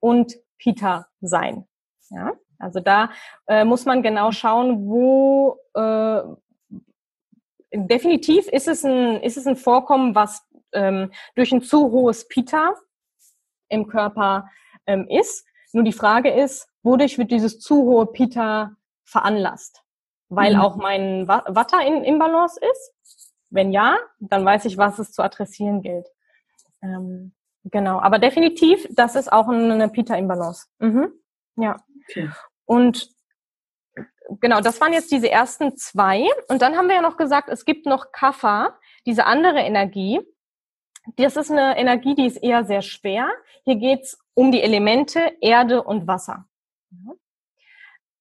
und 0.00 0.34
Pita 0.58 1.06
sein. 1.20 1.66
Ja? 2.10 2.32
Also 2.58 2.80
da 2.80 3.10
äh, 3.46 3.64
muss 3.64 3.84
man 3.84 4.02
genau 4.02 4.32
schauen, 4.32 4.86
wo, 4.88 5.58
äh, 5.74 6.22
definitiv 7.72 8.48
ist 8.48 8.68
es 8.68 8.84
ein, 8.84 9.22
ist 9.22 9.36
es 9.36 9.46
ein 9.46 9.56
Vorkommen, 9.56 10.14
was 10.14 10.42
ähm, 10.72 11.10
durch 11.34 11.52
ein 11.52 11.62
zu 11.62 11.90
hohes 11.90 12.28
Pita 12.28 12.74
im 13.68 13.86
Körper 13.86 14.48
ähm, 14.86 15.06
ist. 15.08 15.46
Nur 15.72 15.84
die 15.84 15.92
Frage 15.92 16.30
ist, 16.30 16.68
wodurch 16.82 17.18
wird 17.18 17.30
dieses 17.30 17.60
zu 17.60 17.82
hohe 17.82 18.06
Pita 18.06 18.76
veranlasst? 19.04 19.82
Weil 20.30 20.54
mhm. 20.54 20.60
auch 20.60 20.76
mein 20.76 21.28
Watter 21.28 21.84
in 21.86 22.04
Imbalance 22.04 22.60
ist? 22.60 23.34
Wenn 23.50 23.72
ja, 23.72 23.96
dann 24.18 24.44
weiß 24.44 24.66
ich, 24.66 24.76
was 24.76 24.98
es 24.98 25.12
zu 25.12 25.22
adressieren 25.22 25.82
gilt. 25.82 26.06
Ähm, 26.82 27.32
genau, 27.64 27.98
aber 27.98 28.18
definitiv, 28.18 28.86
das 28.90 29.14
ist 29.14 29.32
auch 29.32 29.48
eine 29.48 29.88
Pita-Imbalance. 29.88 30.66
Mhm. 30.78 31.12
Ja. 31.56 31.76
Okay. 32.08 32.30
Und 32.66 33.10
genau, 34.40 34.60
das 34.60 34.80
waren 34.80 34.92
jetzt 34.92 35.10
diese 35.10 35.30
ersten 35.30 35.76
zwei. 35.76 36.26
Und 36.48 36.62
dann 36.62 36.76
haben 36.76 36.88
wir 36.88 36.96
ja 36.96 37.02
noch 37.02 37.16
gesagt, 37.16 37.48
es 37.48 37.64
gibt 37.64 37.86
noch 37.86 38.12
Kapha, 38.12 38.78
diese 39.06 39.26
andere 39.26 39.60
Energie. 39.60 40.20
Das 41.16 41.36
ist 41.36 41.50
eine 41.50 41.78
Energie, 41.78 42.14
die 42.14 42.26
ist 42.26 42.36
eher 42.36 42.64
sehr 42.64 42.82
schwer. 42.82 43.28
Hier 43.64 43.76
geht's 43.76 44.18
um 44.34 44.52
die 44.52 44.62
Elemente 44.62 45.32
Erde 45.40 45.82
und 45.82 46.06
Wasser. 46.06 46.44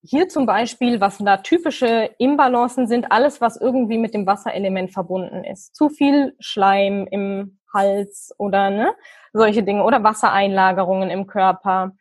Hier 0.01 0.29
zum 0.29 0.45
Beispiel, 0.45 1.01
was 1.01 1.17
da 1.17 1.37
typische 1.37 2.11
Imbalancen 2.17 2.87
sind, 2.87 3.11
alles, 3.11 3.41
was 3.41 3.59
irgendwie 3.59 3.97
mit 3.97 4.13
dem 4.13 4.25
Wasserelement 4.25 4.93
verbunden 4.93 5.43
ist. 5.43 5.75
Zu 5.75 5.89
viel 5.89 6.35
Schleim 6.39 7.07
im 7.11 7.59
Hals 7.73 8.33
oder 8.37 8.69
ne, 8.69 8.95
solche 9.33 9.63
Dinge 9.63 9.83
oder 9.83 10.03
Wassereinlagerungen 10.03 11.09
im 11.09 11.27
Körper, 11.27 11.91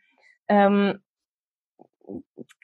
ähm, 0.47 1.01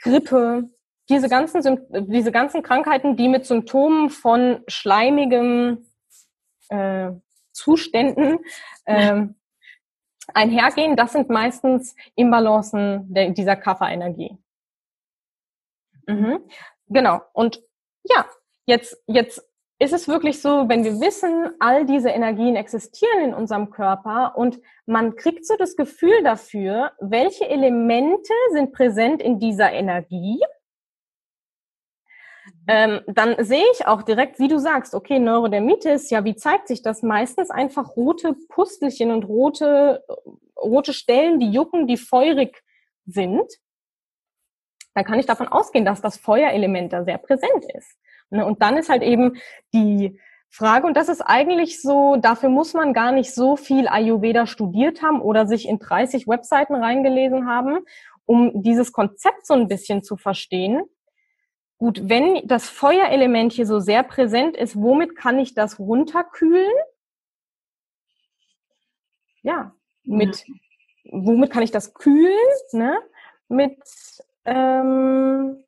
Grippe, 0.01 0.69
diese 1.09 1.29
ganzen, 1.29 1.79
diese 2.11 2.31
ganzen 2.31 2.63
Krankheiten, 2.63 3.15
die 3.15 3.27
mit 3.27 3.45
Symptomen 3.45 4.09
von 4.09 4.63
schleimigem 4.67 5.85
äh, 6.69 7.11
Zuständen 7.51 8.39
äh, 8.85 9.27
einhergehen, 10.33 10.95
das 10.95 11.11
sind 11.13 11.29
meistens 11.29 11.95
Imbalancen 12.15 13.13
der, 13.13 13.29
dieser 13.31 13.55
Kafferenergie. 13.55 14.37
Mhm. 16.07 16.39
Genau. 16.87 17.21
Und 17.33 17.61
ja, 18.03 18.25
jetzt, 18.65 19.01
jetzt 19.07 19.47
ist 19.79 19.93
es 19.93 20.07
wirklich 20.07 20.41
so, 20.41 20.69
wenn 20.69 20.83
wir 20.83 20.99
wissen, 21.01 21.51
all 21.59 21.85
diese 21.85 22.09
Energien 22.09 22.55
existieren 22.55 23.21
in 23.21 23.33
unserem 23.33 23.69
Körper 23.69 24.37
und 24.37 24.59
man 24.85 25.15
kriegt 25.15 25.45
so 25.45 25.55
das 25.57 25.75
Gefühl 25.75 26.23
dafür, 26.23 26.91
welche 26.99 27.49
Elemente 27.49 28.33
sind 28.51 28.71
präsent 28.71 29.21
in 29.21 29.39
dieser 29.39 29.71
Energie 29.71 30.39
ähm, 32.67 33.01
dann 33.07 33.35
sehe 33.43 33.65
ich 33.73 33.87
auch 33.87 34.03
direkt, 34.03 34.39
wie 34.39 34.47
du 34.47 34.57
sagst, 34.57 34.95
okay, 34.95 35.19
Neurodermitis, 35.19 36.09
ja, 36.09 36.23
wie 36.23 36.35
zeigt 36.35 36.67
sich 36.67 36.81
das? 36.81 37.03
Meistens 37.03 37.49
einfach 37.49 37.95
rote 37.95 38.35
Pustelchen 38.47 39.11
und 39.11 39.25
rote, 39.25 40.03
rote 40.61 40.93
Stellen, 40.93 41.39
die 41.39 41.51
jucken, 41.51 41.87
die 41.87 41.97
feurig 41.97 42.63
sind. 43.05 43.51
Dann 44.93 45.03
kann 45.03 45.19
ich 45.19 45.25
davon 45.25 45.47
ausgehen, 45.47 45.85
dass 45.85 46.01
das 46.01 46.17
Feuerelement 46.17 46.93
da 46.93 47.03
sehr 47.03 47.17
präsent 47.17 47.65
ist. 47.73 47.97
Ne, 48.29 48.45
und 48.45 48.61
dann 48.61 48.77
ist 48.77 48.89
halt 48.89 49.03
eben 49.03 49.33
die 49.73 50.19
Frage, 50.49 50.87
und 50.87 50.95
das 50.95 51.09
ist 51.09 51.21
eigentlich 51.21 51.81
so, 51.81 52.15
dafür 52.15 52.49
muss 52.49 52.73
man 52.73 52.93
gar 52.93 53.11
nicht 53.11 53.33
so 53.33 53.55
viel 53.57 53.87
Ayurveda 53.87 54.45
studiert 54.45 55.01
haben 55.01 55.19
oder 55.19 55.47
sich 55.47 55.67
in 55.67 55.79
30 55.79 56.27
Webseiten 56.27 56.75
reingelesen 56.75 57.47
haben, 57.47 57.79
um 58.25 58.61
dieses 58.61 58.93
Konzept 58.93 59.45
so 59.45 59.53
ein 59.53 59.67
bisschen 59.67 60.03
zu 60.03 60.15
verstehen 60.15 60.83
Gut, 61.83 62.07
wenn 62.07 62.47
das 62.47 62.69
Feuerelement 62.69 63.51
hier 63.51 63.65
so 63.65 63.79
sehr 63.79 64.03
präsent 64.03 64.55
ist, 64.55 64.77
womit 64.77 65.17
kann 65.17 65.37
ich 65.37 65.53
das 65.53 65.79
runterkühlen? 65.79 66.71
Ja, 69.41 69.73
mit, 70.05 70.45
womit 71.11 71.51
kann 71.51 71.61
ich 71.61 71.71
das 71.71 71.93
kühlen? 71.93 72.37
Ne? 72.71 72.97
Mit 73.49 73.77
ähm, 74.45 75.61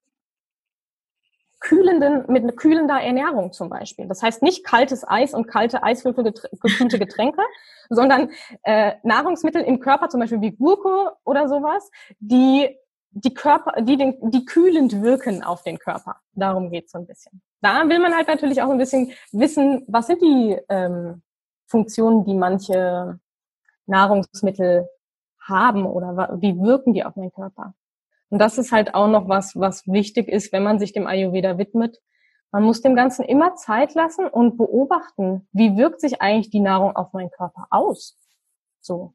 kühlenden, 1.59 2.23
mit 2.31 2.55
kühlender 2.55 3.01
Ernährung 3.01 3.51
zum 3.51 3.67
Beispiel. 3.67 4.07
Das 4.07 4.23
heißt 4.23 4.41
nicht 4.41 4.63
kaltes 4.63 5.05
Eis 5.05 5.33
und 5.33 5.47
kalte 5.47 5.83
Eiswürfel 5.83 6.23
gekühlte 6.23 6.97
Getränke, 6.97 7.41
sondern 7.89 8.31
äh, 8.63 8.93
Nahrungsmittel 9.03 9.63
im 9.63 9.81
Körper, 9.81 10.07
zum 10.07 10.21
Beispiel 10.21 10.39
wie 10.39 10.55
Gurke 10.55 11.11
oder 11.25 11.49
sowas, 11.49 11.91
die 12.19 12.73
die 13.15 13.33
Körper, 13.33 13.81
die 13.81 13.95
den, 13.95 14.17
die 14.29 14.43
kühlend 14.43 15.01
wirken 15.01 15.41
auf 15.41 15.63
den 15.63 15.79
Körper. 15.79 16.17
Darum 16.33 16.69
geht's 16.69 16.91
so 16.91 16.99
ein 16.99 17.07
bisschen. 17.07 17.41
Da 17.61 17.87
will 17.87 17.99
man 17.99 18.13
halt 18.13 18.27
natürlich 18.27 18.61
auch 18.61 18.69
ein 18.69 18.77
bisschen 18.77 19.11
wissen, 19.31 19.85
was 19.87 20.07
sind 20.07 20.21
die 20.21 20.59
ähm, 20.67 21.23
Funktionen, 21.65 22.25
die 22.25 22.35
manche 22.35 23.19
Nahrungsmittel 23.85 24.89
haben 25.39 25.85
oder 25.85 26.37
wie 26.41 26.59
wirken 26.59 26.93
die 26.93 27.05
auf 27.05 27.15
meinen 27.15 27.31
Körper. 27.31 27.73
Und 28.29 28.39
das 28.39 28.57
ist 28.57 28.73
halt 28.73 28.93
auch 28.95 29.07
noch 29.07 29.29
was, 29.29 29.55
was 29.55 29.87
wichtig 29.87 30.27
ist, 30.27 30.51
wenn 30.51 30.63
man 30.63 30.77
sich 30.77 30.91
dem 30.91 31.07
Ayurveda 31.07 31.57
widmet. 31.57 32.01
Man 32.51 32.63
muss 32.63 32.81
dem 32.81 32.95
Ganzen 32.95 33.23
immer 33.23 33.55
Zeit 33.55 33.93
lassen 33.93 34.27
und 34.27 34.57
beobachten, 34.57 35.47
wie 35.53 35.77
wirkt 35.77 36.01
sich 36.01 36.21
eigentlich 36.21 36.49
die 36.49 36.59
Nahrung 36.59 36.95
auf 36.97 37.13
meinen 37.13 37.31
Körper 37.31 37.67
aus. 37.69 38.17
So. 38.81 39.13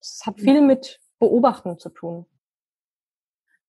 Das 0.00 0.22
hat 0.24 0.40
viel 0.40 0.62
mit 0.62 1.00
Beobachten 1.18 1.78
zu 1.78 1.90
tun. 1.90 2.26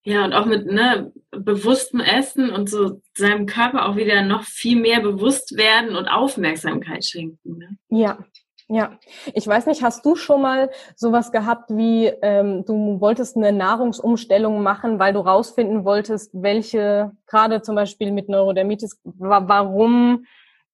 Ja, 0.07 0.23
und 0.23 0.33
auch 0.33 0.45
mit 0.45 0.67
ne, 0.67 1.11
bewusstem 1.31 1.99
Essen 1.99 2.51
und 2.51 2.69
so 2.69 3.01
seinem 3.17 3.47
Körper 3.47 3.89
auch 3.89 3.95
wieder 3.95 4.21
noch 4.21 4.43
viel 4.43 4.79
mehr 4.79 5.01
bewusst 5.01 5.57
werden 5.57 5.95
und 5.95 6.07
Aufmerksamkeit 6.07 7.03
schenken. 7.03 7.57
Ne? 7.57 7.77
Ja, 7.89 8.19
ja, 8.67 8.97
ich 9.33 9.45
weiß 9.45 9.67
nicht, 9.67 9.83
hast 9.83 10.05
du 10.05 10.15
schon 10.15 10.41
mal 10.41 10.71
sowas 10.95 11.31
gehabt 11.31 11.69
wie, 11.69 12.07
ähm, 12.21 12.65
du 12.65 12.99
wolltest 12.99 13.35
eine 13.35 13.51
Nahrungsumstellung 13.51 14.63
machen, 14.63 14.97
weil 14.97 15.13
du 15.13 15.19
rausfinden 15.19 15.85
wolltest, 15.85 16.31
welche, 16.33 17.11
gerade 17.27 17.61
zum 17.61 17.75
Beispiel 17.75 18.11
mit 18.11 18.27
Neurodermitis, 18.27 18.99
warum, 19.03 20.25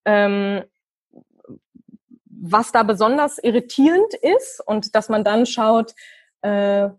ähm, 0.06 0.64
was 2.26 2.72
da 2.72 2.84
besonders 2.84 3.40
irritierend 3.40 4.14
ist 4.14 4.62
und 4.66 4.96
dass 4.96 5.10
man 5.10 5.26
dann 5.26 5.46
schaut, 5.46 5.94
äh, 6.42 6.90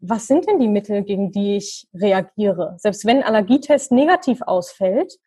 was 0.00 0.26
sind 0.26 0.46
denn 0.46 0.58
die 0.58 0.68
Mittel, 0.68 1.02
gegen 1.02 1.32
die 1.32 1.56
ich 1.56 1.88
reagiere? 1.94 2.76
Selbst 2.78 3.04
wenn 3.04 3.18
ein 3.18 3.24
Allergietest 3.24 3.92
negativ 3.92 4.42
ausfällt, 4.42 5.18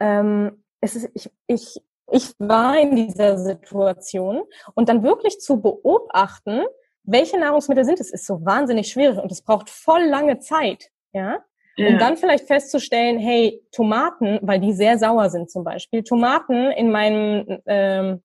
ähm, 0.00 0.62
es 0.80 0.94
ist, 0.94 1.10
ich, 1.14 1.30
ich 1.46 1.80
ich 2.12 2.32
war 2.38 2.78
in 2.78 2.94
dieser 2.94 3.38
Situation 3.38 4.42
und 4.74 4.88
dann 4.88 5.02
wirklich 5.02 5.40
zu 5.40 5.60
beobachten, 5.60 6.62
welche 7.02 7.38
Nahrungsmittel 7.38 7.84
sind 7.84 8.00
es, 8.00 8.12
ist 8.12 8.26
so 8.26 8.44
wahnsinnig 8.44 8.88
schwierig 8.88 9.18
und 9.18 9.30
es 9.32 9.42
braucht 9.42 9.70
voll 9.70 10.04
lange 10.04 10.38
Zeit, 10.38 10.90
ja. 11.12 11.38
ja. 11.76 11.88
Um 11.88 11.98
dann 11.98 12.16
vielleicht 12.16 12.46
festzustellen, 12.46 13.18
hey, 13.18 13.62
Tomaten, 13.72 14.38
weil 14.42 14.60
die 14.60 14.72
sehr 14.72 14.98
sauer 14.98 15.30
sind 15.30 15.50
zum 15.50 15.64
Beispiel, 15.64 16.02
Tomaten 16.02 16.70
in 16.72 16.90
meinem 16.90 17.60
ähm, 17.66 18.22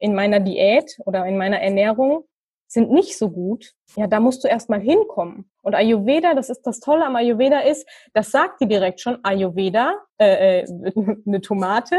in 0.00 0.14
meiner 0.14 0.40
Diät 0.40 0.96
oder 1.06 1.26
in 1.26 1.36
meiner 1.36 1.60
Ernährung 1.60 2.24
sind 2.68 2.90
nicht 2.92 3.16
so 3.18 3.30
gut, 3.30 3.74
ja, 3.96 4.06
da 4.06 4.20
musst 4.20 4.44
du 4.44 4.48
erstmal 4.48 4.80
hinkommen. 4.80 5.50
Und 5.62 5.74
Ayurveda, 5.74 6.34
das 6.34 6.50
ist 6.50 6.62
das 6.62 6.80
Tolle 6.80 7.04
am 7.04 7.16
Ayurveda 7.16 7.60
ist, 7.60 7.88
das 8.12 8.30
sagt 8.30 8.60
dir 8.60 8.68
direkt 8.68 9.00
schon, 9.00 9.18
Ayurveda, 9.22 9.94
äh, 10.18 10.60
äh, 10.60 10.66
eine 11.26 11.40
Tomate 11.40 11.96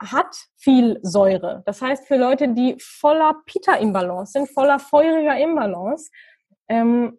hat 0.00 0.34
viel 0.56 1.00
Säure. 1.02 1.62
Das 1.66 1.82
heißt, 1.82 2.06
für 2.06 2.16
Leute, 2.16 2.48
die 2.48 2.76
voller 2.78 3.34
Pita-Imbalance 3.46 4.32
sind, 4.32 4.48
voller 4.48 4.78
feuriger 4.78 5.36
Imbalance, 5.36 6.10
ähm, 6.68 7.18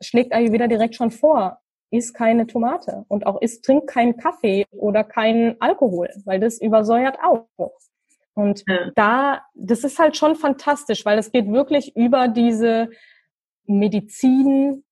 schlägt 0.00 0.32
Ayurveda 0.32 0.66
direkt 0.66 0.94
schon 0.94 1.10
vor, 1.10 1.60
isst 1.90 2.14
keine 2.14 2.46
Tomate 2.46 3.04
und 3.08 3.26
auch 3.26 3.40
isst, 3.40 3.64
trink 3.64 3.88
keinen 3.88 4.16
Kaffee 4.16 4.66
oder 4.70 5.04
keinen 5.04 5.60
Alkohol, 5.60 6.08
weil 6.24 6.40
das 6.40 6.60
übersäuert 6.60 7.18
auch. 7.22 7.46
Und 8.38 8.62
ja. 8.68 8.92
da, 8.94 9.42
das 9.56 9.82
ist 9.82 9.98
halt 9.98 10.16
schon 10.16 10.36
fantastisch, 10.36 11.04
weil 11.04 11.18
es 11.18 11.32
geht 11.32 11.50
wirklich 11.50 11.96
über 11.96 12.28
diese 12.28 12.88
Medizin, 13.66 14.84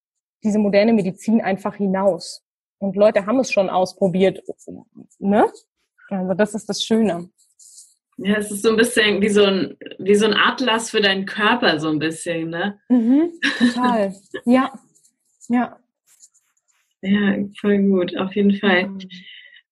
diese 0.43 0.59
moderne 0.59 0.93
Medizin 0.93 1.41
einfach 1.41 1.77
hinaus. 1.77 2.43
Und 2.79 2.97
Leute 2.97 3.25
haben 3.25 3.39
es 3.39 3.53
schon 3.53 3.71
ausprobiert, 3.71 4.43
ne? 5.21 5.47
Also 6.09 6.35
das 6.35 6.55
ist 6.55 6.69
das 6.69 6.83
Schöne. 6.83 7.31
Ja, 8.17 8.35
es 8.39 8.51
ist 8.51 8.65
so 8.65 8.71
ein 8.71 8.77
bisschen 8.77 9.23
wie 9.23 9.29
so 9.29 9.45
ein, 9.45 9.77
wie 10.01 10.17
so 10.17 10.27
ein 10.27 10.35
Atlas 10.35 10.91
für 10.91 11.01
deinen 11.01 11.25
Körper, 11.25 11.79
so 11.79 11.89
ein 11.89 12.01
bisschen, 12.01 12.51
ne? 12.51 12.81
Mhm, 12.89 13.31
total. 13.59 14.13
ja. 14.45 14.73
Ja. 15.49 15.79
Ja, 17.01 17.37
voll 17.61 17.79
gut, 17.79 18.17
auf 18.17 18.35
jeden 18.35 18.57
Fall. 18.57 18.89
Mhm. 18.89 19.09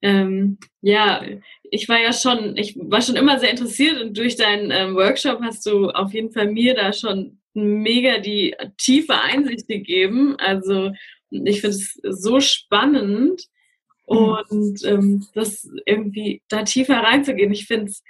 Ähm, 0.00 0.58
ja, 0.80 1.24
ich 1.74 1.88
war 1.88 2.00
ja 2.00 2.12
schon, 2.12 2.56
ich 2.56 2.76
war 2.76 3.02
schon 3.02 3.16
immer 3.16 3.40
sehr 3.40 3.50
interessiert 3.50 4.00
und 4.00 4.16
durch 4.16 4.36
deinen 4.36 4.70
ähm, 4.70 4.94
Workshop 4.94 5.40
hast 5.42 5.66
du 5.66 5.90
auf 5.90 6.14
jeden 6.14 6.30
Fall 6.30 6.52
mir 6.52 6.74
da 6.74 6.92
schon 6.92 7.40
mega 7.52 8.18
die 8.18 8.54
tiefe 8.78 9.20
Einsicht 9.20 9.66
gegeben. 9.66 10.36
Also 10.38 10.92
ich 11.30 11.60
finde 11.60 11.76
es 11.76 12.00
so 12.02 12.38
spannend. 12.40 13.42
Und 14.06 14.84
ähm, 14.84 15.26
das 15.34 15.66
irgendwie 15.86 16.42
da 16.48 16.62
tiefer 16.62 16.98
reinzugehen. 16.98 17.52
Ich 17.52 17.66
finde 17.66 17.86
es, 17.86 18.04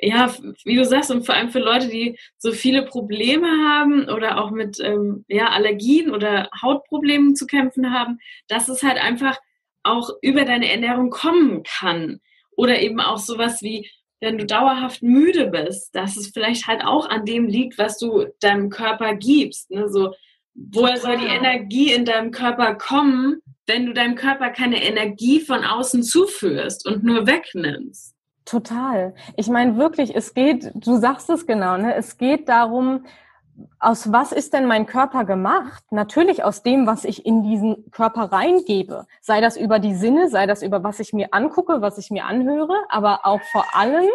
ja, 0.00 0.32
wie 0.64 0.76
du 0.76 0.84
sagst, 0.84 1.10
und 1.10 1.26
vor 1.26 1.34
allem 1.34 1.50
für 1.50 1.58
Leute, 1.58 1.88
die 1.88 2.16
so 2.38 2.52
viele 2.52 2.84
Probleme 2.84 3.48
haben 3.48 4.08
oder 4.08 4.40
auch 4.40 4.52
mit 4.52 4.78
ähm, 4.80 5.24
ja, 5.28 5.48
Allergien 5.48 6.12
oder 6.14 6.48
Hautproblemen 6.62 7.34
zu 7.34 7.46
kämpfen 7.46 7.92
haben, 7.92 8.20
dass 8.46 8.68
es 8.68 8.84
halt 8.84 8.98
einfach 8.98 9.36
auch 9.82 10.10
über 10.22 10.44
deine 10.44 10.70
Ernährung 10.70 11.10
kommen 11.10 11.64
kann. 11.64 12.20
Oder 12.56 12.80
eben 12.80 13.00
auch 13.00 13.18
sowas 13.18 13.62
wie, 13.62 13.90
wenn 14.20 14.38
du 14.38 14.46
dauerhaft 14.46 15.02
müde 15.02 15.48
bist, 15.48 15.94
dass 15.94 16.16
es 16.16 16.28
vielleicht 16.28 16.66
halt 16.66 16.84
auch 16.84 17.08
an 17.08 17.24
dem 17.24 17.46
liegt, 17.46 17.78
was 17.78 17.98
du 17.98 18.26
deinem 18.40 18.70
Körper 18.70 19.14
gibst. 19.14 19.70
Ne? 19.70 19.88
So, 19.88 20.14
woher 20.54 20.98
soll 20.98 21.16
die 21.16 21.26
Energie 21.26 21.92
in 21.92 22.04
deinem 22.04 22.30
Körper 22.30 22.74
kommen, 22.74 23.42
wenn 23.66 23.86
du 23.86 23.92
deinem 23.92 24.14
Körper 24.14 24.50
keine 24.50 24.82
Energie 24.82 25.40
von 25.40 25.64
außen 25.64 26.02
zuführst 26.02 26.86
und 26.86 27.04
nur 27.04 27.26
wegnimmst. 27.26 28.14
Total. 28.44 29.14
Ich 29.36 29.48
meine 29.48 29.76
wirklich, 29.76 30.14
es 30.14 30.34
geht, 30.34 30.70
du 30.74 30.96
sagst 30.96 31.30
es 31.30 31.46
genau, 31.46 31.76
ne? 31.76 31.94
Es 31.94 32.18
geht 32.18 32.48
darum, 32.48 33.06
aus 33.78 34.12
was 34.12 34.32
ist 34.32 34.52
denn 34.52 34.66
mein 34.66 34.86
Körper 34.86 35.24
gemacht? 35.24 35.84
Natürlich 35.90 36.44
aus 36.44 36.62
dem, 36.62 36.86
was 36.86 37.04
ich 37.04 37.26
in 37.26 37.42
diesen 37.42 37.90
Körper 37.90 38.32
reingebe. 38.32 39.06
Sei 39.20 39.40
das 39.40 39.56
über 39.56 39.78
die 39.78 39.94
Sinne, 39.94 40.28
sei 40.28 40.46
das 40.46 40.62
über 40.62 40.82
was 40.84 41.00
ich 41.00 41.12
mir 41.12 41.28
angucke, 41.32 41.80
was 41.80 41.98
ich 41.98 42.10
mir 42.10 42.24
anhöre, 42.24 42.74
aber 42.88 43.20
auch 43.24 43.40
vor 43.52 43.64
allem, 43.74 44.08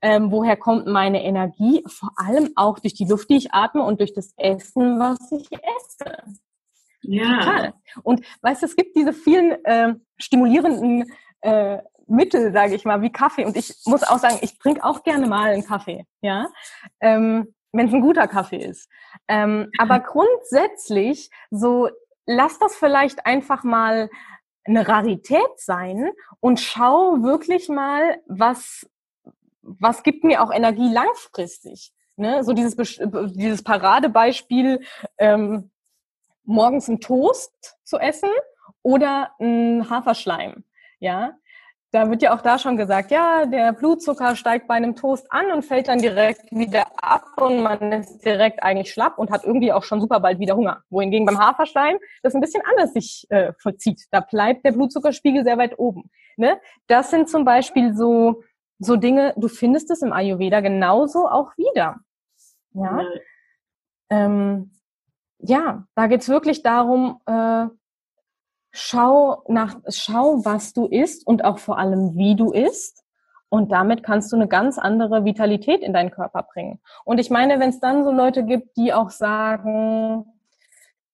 ähm, 0.00 0.30
woher 0.30 0.56
kommt 0.56 0.86
meine 0.86 1.24
Energie? 1.24 1.82
Vor 1.86 2.10
allem 2.16 2.50
auch 2.56 2.78
durch 2.78 2.94
die 2.94 3.06
Luft, 3.06 3.30
die 3.30 3.36
ich 3.36 3.52
atme 3.52 3.82
und 3.82 4.00
durch 4.00 4.12
das 4.12 4.32
Essen, 4.36 4.98
was 4.98 5.18
ich 5.32 5.48
esse. 5.52 6.16
Ja. 7.02 7.38
Total. 7.38 7.74
Und 8.02 8.24
weißt 8.42 8.62
du, 8.62 8.66
es 8.66 8.76
gibt 8.76 8.96
diese 8.96 9.12
vielen 9.12 9.64
äh, 9.64 9.94
stimulierenden 10.18 11.10
äh, 11.40 11.78
Mittel, 12.06 12.52
sage 12.52 12.74
ich 12.74 12.84
mal, 12.84 13.02
wie 13.02 13.10
Kaffee. 13.10 13.44
Und 13.44 13.56
ich 13.56 13.74
muss 13.86 14.02
auch 14.02 14.18
sagen, 14.18 14.38
ich 14.40 14.58
trinke 14.58 14.82
auch 14.84 15.02
gerne 15.02 15.26
mal 15.26 15.50
einen 15.50 15.64
Kaffee, 15.64 16.06
ja, 16.20 16.48
ähm, 17.00 17.54
wenn 17.72 17.88
es 17.88 17.94
ein 17.94 18.00
guter 18.00 18.28
Kaffee 18.28 18.64
ist. 18.64 18.90
Ähm, 19.28 19.70
aber 19.78 20.00
grundsätzlich, 20.00 21.30
so 21.50 21.88
lass 22.26 22.58
das 22.58 22.76
vielleicht 22.76 23.26
einfach 23.26 23.64
mal 23.64 24.10
eine 24.64 24.86
Rarität 24.86 25.58
sein 25.58 26.10
und 26.40 26.60
schau 26.60 27.22
wirklich 27.22 27.68
mal, 27.68 28.20
was 28.26 28.88
was 29.62 30.02
gibt 30.02 30.24
mir 30.24 30.42
auch 30.42 30.50
Energie 30.50 30.90
langfristig. 30.90 31.92
Ne? 32.16 32.42
So 32.42 32.52
dieses 32.52 32.76
dieses 33.34 33.62
Paradebeispiel. 33.62 34.80
Ähm, 35.18 35.70
morgens 36.48 36.88
einen 36.88 37.00
Toast 37.00 37.76
zu 37.84 37.98
essen 37.98 38.30
oder 38.82 39.32
einen 39.38 39.88
Haferschleim. 39.88 40.64
Ja, 40.98 41.34
da 41.90 42.10
wird 42.10 42.20
ja 42.20 42.34
auch 42.34 42.42
da 42.42 42.58
schon 42.58 42.76
gesagt, 42.76 43.10
ja, 43.10 43.46
der 43.46 43.72
Blutzucker 43.72 44.36
steigt 44.36 44.68
bei 44.68 44.74
einem 44.74 44.94
Toast 44.94 45.26
an 45.32 45.50
und 45.52 45.64
fällt 45.64 45.88
dann 45.88 45.98
direkt 45.98 46.50
wieder 46.52 46.86
ab 46.96 47.24
und 47.36 47.62
man 47.62 47.92
ist 47.92 48.24
direkt 48.24 48.62
eigentlich 48.62 48.92
schlapp 48.92 49.18
und 49.18 49.30
hat 49.30 49.44
irgendwie 49.44 49.72
auch 49.72 49.84
schon 49.84 50.00
super 50.00 50.20
bald 50.20 50.38
wieder 50.38 50.54
Hunger. 50.54 50.82
Wohingegen 50.90 51.24
beim 51.24 51.38
Haferschleim 51.38 51.98
das 52.22 52.34
ein 52.34 52.42
bisschen 52.42 52.62
anders 52.70 52.92
sich 52.92 53.26
äh, 53.30 53.52
vollzieht. 53.58 54.04
Da 54.10 54.20
bleibt 54.20 54.66
der 54.66 54.72
Blutzuckerspiegel 54.72 55.44
sehr 55.44 55.56
weit 55.56 55.78
oben. 55.78 56.10
Ne? 56.36 56.60
Das 56.88 57.10
sind 57.10 57.30
zum 57.30 57.46
Beispiel 57.46 57.94
so, 57.94 58.42
so 58.78 58.96
Dinge, 58.96 59.32
du 59.36 59.48
findest 59.48 59.90
es 59.90 60.02
im 60.02 60.12
Ayurveda 60.12 60.60
genauso 60.60 61.26
auch 61.26 61.56
wieder. 61.56 61.96
Ja. 62.74 63.02
Ähm, 64.10 64.72
ja, 65.38 65.84
da 65.94 66.06
geht's 66.06 66.28
wirklich 66.28 66.62
darum, 66.62 67.20
äh, 67.26 67.66
schau 68.78 69.42
nach, 69.48 69.76
schau, 69.88 70.44
was 70.44 70.72
du 70.72 70.86
isst 70.86 71.26
und 71.26 71.44
auch 71.44 71.58
vor 71.58 71.78
allem, 71.78 72.16
wie 72.16 72.36
du 72.36 72.52
isst. 72.52 73.04
Und 73.50 73.72
damit 73.72 74.02
kannst 74.02 74.30
du 74.30 74.36
eine 74.36 74.46
ganz 74.46 74.78
andere 74.78 75.24
Vitalität 75.24 75.80
in 75.80 75.92
deinen 75.92 76.10
Körper 76.10 76.42
bringen. 76.42 76.80
Und 77.04 77.18
ich 77.18 77.30
meine, 77.30 77.60
wenn 77.60 77.70
es 77.70 77.80
dann 77.80 78.04
so 78.04 78.12
Leute 78.12 78.44
gibt, 78.44 78.76
die 78.76 78.92
auch 78.92 79.10
sagen, 79.10 80.26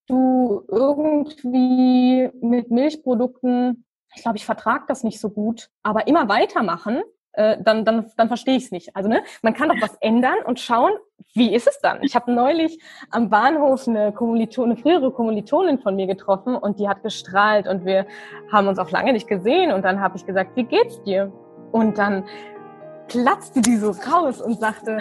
du 0.09 0.65
irgendwie 0.69 2.31
mit 2.41 2.71
Milchprodukten 2.71 3.85
ich 4.15 4.23
glaube, 4.23 4.37
ich 4.37 4.45
vertrage 4.45 4.85
das 4.87 5.05
nicht 5.05 5.21
so 5.21 5.31
gut, 5.31 5.71
aber 5.83 6.07
immer 6.07 6.29
weitermachen, 6.29 7.03
äh, 7.37 7.57
dann, 7.61 7.85
dann, 7.85 8.11
dann 8.17 8.29
verstehe 8.29 8.57
ich 8.57 8.65
es 8.65 8.71
nicht. 8.71 8.95
Also 8.97 9.09
ne, 9.09 9.23
man 9.43 9.55
kann 9.55 9.69
doch 9.69 9.81
was 9.81 9.97
ändern 10.01 10.37
und 10.45 10.61
schauen, 10.61 10.93
wie 11.35 11.55
ist 11.55 11.67
es 11.67 11.81
dann? 11.81 11.99
Ich 12.03 12.15
habe 12.15 12.33
neulich 12.33 12.79
am 13.11 13.29
Bahnhof 13.29 13.89
eine 13.89 14.13
Kommilitone, 14.13 14.73
eine 14.73 14.81
frühere 14.81 15.11
Kommilitonin 15.11 15.79
von 15.79 15.97
mir 15.97 16.07
getroffen 16.07 16.57
und 16.57 16.79
die 16.79 16.89
hat 16.89 17.03
gestrahlt 17.03 17.67
und 17.67 17.85
wir 17.85 18.07
haben 18.53 18.69
uns 18.69 18.79
auch 18.79 18.91
lange 18.91 19.13
nicht 19.13 19.27
gesehen 19.27 19.73
und 19.73 19.85
dann 19.85 20.01
habe 20.01 20.17
ich 20.17 20.27
gesagt, 20.27 20.57
wie 20.57 20.65
geht's 20.65 21.03
dir? 21.03 21.33
Und 21.73 21.99
dann 21.99 22.25
platzte 23.09 23.61
die 23.61 23.77
so 23.77 23.91
raus 23.91 24.41
und 24.41 24.61
sagte, 24.61 24.99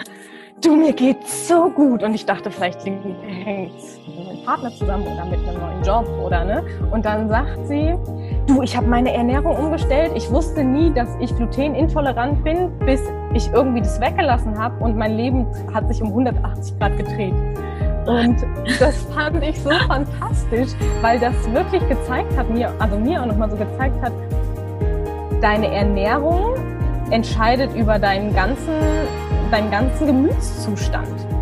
du, 0.62 0.76
mir 0.76 0.92
geht's 0.92 1.48
so 1.48 1.70
gut. 1.70 2.02
Und 2.02 2.14
ich 2.14 2.26
dachte, 2.26 2.50
vielleicht 2.50 2.84
hängt 2.84 3.04
mit 3.04 4.26
meinem 4.26 4.44
Partner 4.44 4.70
zusammen 4.70 5.06
oder 5.06 5.24
mit 5.26 5.40
einem 5.46 5.60
neuen 5.60 5.82
Job 5.82 6.08
oder 6.24 6.44
ne. 6.44 6.64
Und 6.90 7.04
dann 7.04 7.28
sagt 7.28 7.66
sie, 7.66 7.94
du, 8.46 8.62
ich 8.62 8.76
habe 8.76 8.86
meine 8.86 9.12
Ernährung 9.12 9.56
umgestellt. 9.56 10.12
Ich 10.14 10.30
wusste 10.30 10.64
nie, 10.64 10.92
dass 10.92 11.08
ich 11.20 11.34
glutenintolerant 11.36 12.44
bin, 12.44 12.70
bis 12.80 13.00
ich 13.32 13.50
irgendwie 13.52 13.80
das 13.80 14.00
weggelassen 14.00 14.58
habe 14.58 14.82
und 14.82 14.96
mein 14.96 15.16
Leben 15.16 15.46
hat 15.72 15.88
sich 15.88 16.02
um 16.02 16.08
180 16.08 16.78
Grad 16.78 16.96
gedreht. 16.96 17.34
Und 18.06 18.36
das 18.78 19.02
fand 19.14 19.42
ich 19.42 19.60
so 19.62 19.70
fantastisch, 19.88 20.72
weil 21.00 21.18
das 21.18 21.34
wirklich 21.52 21.86
gezeigt 21.88 22.36
hat, 22.36 22.50
mir, 22.50 22.72
also 22.78 22.98
mir 22.98 23.22
auch 23.22 23.26
nochmal 23.26 23.50
so 23.50 23.56
gezeigt 23.56 24.00
hat, 24.02 24.12
deine 25.40 25.68
Ernährung 25.68 26.54
entscheidet 27.10 27.74
über 27.74 27.98
deinen 27.98 28.34
ganzen, 28.34 28.74
deinen 29.50 29.70
ganzen 29.70 30.06
Gemütszustand. 30.06 31.33